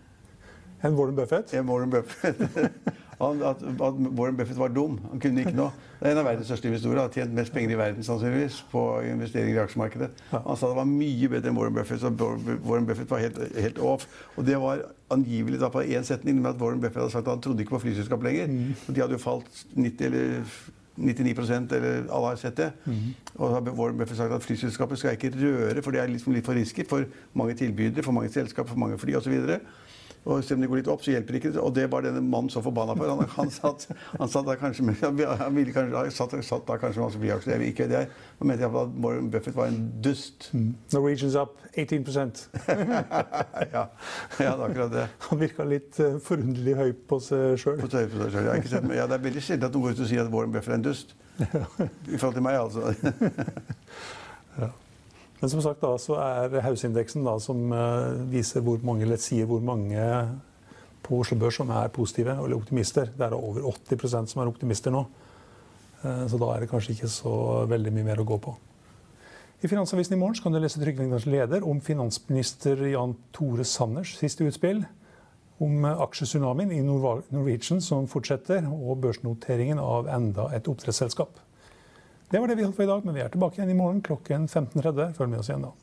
En 0.81 0.95
Warren 0.97 1.17
Buffett. 1.17 1.53
En 1.53 1.67
Warren 1.69 1.91
Buffett. 1.93 2.39
Han, 3.21 3.43
at, 3.45 3.61
at 3.61 3.99
Warren 4.17 4.37
Buffett 4.37 4.57
var 4.57 4.71
dum. 4.73 4.95
Han 5.11 5.21
kunne 5.21 5.43
ikke 5.45 5.53
noe. 5.53 5.75
Det 5.99 6.09
er 6.09 6.15
en 6.15 6.21
av 6.23 6.25
verdens 6.25 6.49
største 6.49 6.71
investorer. 6.71 7.03
Har 7.03 7.13
tjent 7.13 7.35
mest 7.37 7.53
penger 7.53 7.75
i 7.75 7.77
verden 7.77 8.07
sannsynligvis 8.07 8.63
på 8.71 8.85
investeringer 9.05 9.59
i 9.59 9.61
aksjemarkedet. 9.61 10.09
Han 10.33 10.57
sa 10.57 10.71
det 10.71 10.79
var 10.79 10.89
mye 10.89 11.29
bedre 11.29 11.53
enn 11.53 11.59
Warren 11.61 11.77
Buffett, 11.77 12.01
så 12.01 12.09
Warren 12.17 12.89
Buffett 12.89 13.13
var 13.13 13.21
helt, 13.21 13.37
helt 13.61 13.83
off. 13.85 14.09
Og 14.41 14.49
det 14.49 14.57
var 14.63 14.87
angivelig 15.13 15.61
da 15.61 15.69
på 15.75 15.85
én 15.85 16.07
setning 16.09 16.41
med 16.41 16.55
at 16.55 16.63
Warren 16.63 16.81
Buffett 16.81 17.03
hadde 17.03 17.13
sagt 17.13 17.29
at 17.29 17.35
han 17.35 17.45
trodde 17.45 17.61
ikke 17.67 17.77
på 17.77 17.83
flyselskap 17.85 18.25
lenger. 18.25 18.57
For 18.87 18.97
de 18.97 19.05
hadde 19.05 19.19
jo 19.19 19.23
falt 19.27 19.65
90 19.77 20.09
eller 20.09 20.41
99 21.01 21.73
eller 21.77 22.07
alle 22.09 22.27
har 22.31 22.37
sett 22.41 22.57
det. 22.57 22.71
Og 23.37 23.49
da 23.49 23.55
har 23.59 23.77
Warren 23.79 23.99
Buffett 23.99 24.19
sagt 24.19 24.33
at 24.33 24.43
flyselskapet 24.43 24.99
skal 24.99 25.17
ikke 25.17 25.33
røre, 25.37 25.83
for 25.83 25.91
det 25.91 26.01
er 26.01 26.07
liksom 26.13 26.35
litt 26.37 26.47
for 26.47 26.55
risky 26.55 26.85
for 26.89 27.05
mange 27.35 27.55
tilbydere, 27.55 28.05
for 28.05 28.13
mange 28.13 28.33
selskap, 28.33 28.69
for 28.69 28.79
mange 28.79 28.99
fly 28.99 29.17
osv. 29.19 29.33
Og 29.33 29.49
selv 29.49 29.61
om 30.25 30.61
det 30.61 30.69
går 30.69 30.81
litt 30.83 30.89
opp, 30.93 31.01
så 31.05 31.15
hjelper 31.15 31.33
det 31.33 31.41
ikke. 31.41 31.53
Og 31.63 31.73
det 31.75 31.87
var 31.93 32.05
denne 32.05 32.21
mannen 32.21 32.51
så 32.53 32.61
forbanna 32.65 32.95
for. 32.99 33.09
Han, 33.09 33.31
han, 33.37 33.53
satt, 33.55 33.87
han 34.19 34.29
satt 34.29 34.47
da 34.47 34.57
kanskje 34.61 34.85
med 34.85 35.01
Han 35.41 35.55
ville 35.57 35.73
kanskje, 35.73 35.97
han 35.97 36.13
satt, 36.13 36.37
satt 36.45 36.67
da 36.69 36.77
kanskje 36.81 37.09
med. 37.19 37.31
Jeg 37.47 37.63
vet 37.63 37.73
ikke 37.73 37.89
det. 37.91 38.03
Han 38.41 38.51
mente 38.51 38.67
iallfall 38.67 38.91
at 38.91 38.99
Warren 39.05 39.31
Buffett 39.33 39.57
var 39.57 39.73
en 39.73 39.81
dust. 40.05 40.51
Norwegian's 40.93 41.39
up 41.41 41.57
18% 41.77 42.49
ja, 42.67 43.83
ja, 43.83 43.87
det 44.39 44.47
er 44.47 44.65
akkurat 44.65 44.93
det. 44.93 45.07
Han 45.29 45.41
virka 45.41 45.65
litt 45.69 46.01
uh, 46.03 46.19
forunderlig 46.25 46.75
høy 46.77 46.93
på 47.09 47.21
seg 47.23 47.57
sjøl. 47.63 47.81
Ja, 47.81 49.07
det 49.07 49.17
er 49.17 49.25
veldig 49.25 49.45
sjelden 49.45 49.71
at 49.71 49.77
noen 49.77 49.89
går 49.89 49.97
ut 49.97 50.05
og 50.05 50.11
sier 50.11 50.27
at 50.27 50.33
Warren 50.35 50.55
Buffett 50.55 50.75
er 50.75 50.81
en 50.81 50.87
dust. 50.91 51.17
I 52.15 52.19
forhold 52.19 52.37
til 52.37 52.45
meg, 52.45 52.61
altså. 52.61 52.93
Men 55.41 55.53
som 55.53 55.63
sagt 55.65 55.81
da, 55.81 55.95
så 56.01 56.19
er 56.21 56.61
Hausindeksen 56.67 57.25
da, 57.25 57.39
som 57.41 57.73
eh, 57.73 58.23
viser 58.33 58.65
hvor 58.65 58.81
mange, 58.85 59.07
eller 59.07 59.21
sier 59.21 59.49
hvor 59.49 59.63
mange 59.65 60.01
på 61.07 61.23
Oslo 61.23 61.39
Børs 61.41 61.57
som 61.57 61.71
er 61.73 61.93
positive 61.95 62.37
eller 62.37 62.59
optimister. 62.59 63.09
Det 63.17 63.27
er 63.27 63.37
over 63.37 63.65
80% 63.73 64.35
som 64.35 64.43
er 64.43 64.51
optimister 64.51 64.93
nå. 64.95 65.07
Så 66.01 66.39
da 66.41 66.47
er 66.55 66.63
det 66.63 66.71
kanskje 66.71 66.95
ikke 66.95 67.11
så 67.13 67.33
veldig 67.69 67.91
mye 67.93 68.07
mer 68.07 68.21
å 68.23 68.25
gå 68.25 68.39
på. 68.41 68.55
I 69.61 69.69
Finansavisen 69.69 70.15
i 70.17 70.17
morgen 70.17 70.41
kan 70.41 70.55
du 70.55 70.57
lese 70.57 70.81
Trygve 70.81 71.19
leder 71.29 71.65
om 71.69 71.83
finansminister 71.85 72.81
Jan 72.89 73.13
Tore 73.37 73.65
Sanners 73.69 74.15
siste 74.17 74.47
utspill. 74.49 74.87
Om 75.61 75.85
aksjetsunamien 75.85 76.73
i 76.73 76.81
Norwegian 76.81 77.83
som 77.85 78.07
fortsetter, 78.09 78.65
og 78.65 79.03
børsnoteringen 79.03 79.77
av 79.77 80.09
enda 80.09 80.47
et 80.57 80.71
oppdrettsselskap. 80.73 81.37
Det 82.31 82.39
var 82.39 82.47
det 82.47 82.61
vi 82.61 82.63
holdt 82.63 82.77
for 82.79 82.87
i 82.87 82.91
dag, 82.91 83.03
men 83.05 83.17
vi 83.17 83.23
er 83.25 83.31
tilbake 83.33 83.59
igjen 83.59 83.73
i 83.73 83.79
morgen 83.79 84.03
klokken 84.07 84.47
15.30. 84.47 85.17
Følg 85.19 85.33
med 85.33 85.41
oss 85.43 85.51
igjen 85.51 85.67
da. 85.67 85.75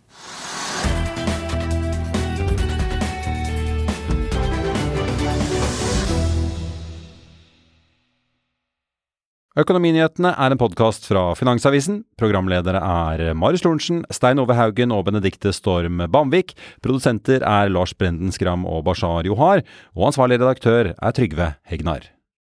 Økonominyhetene 9.58 10.36
er 10.38 10.54
en 10.54 10.60
podkast 10.62 11.10
fra 11.10 11.32
Finansavisen. 11.36 12.04
Programledere 12.22 12.80
er 12.80 13.34
Marius 13.36 13.66
Lorentzen, 13.66 14.04
Stein 14.14 14.40
Ove 14.40 14.56
Haugen 14.56 14.94
og 14.94 15.08
Benedikte 15.10 15.52
Storm 15.52 16.06
Bamvik. 16.14 16.54
Produsenter 16.86 17.42
er 17.42 17.74
Lars 17.74 17.98
Brenden 17.98 18.32
Skram 18.32 18.70
og 18.70 18.86
Bashar 18.88 19.28
Johar. 19.28 19.66
Og 19.98 20.14
ansvarlig 20.14 20.40
redaktør 20.40 20.94
er 20.94 21.18
Trygve 21.18 21.56
Hegnar. 21.68 22.14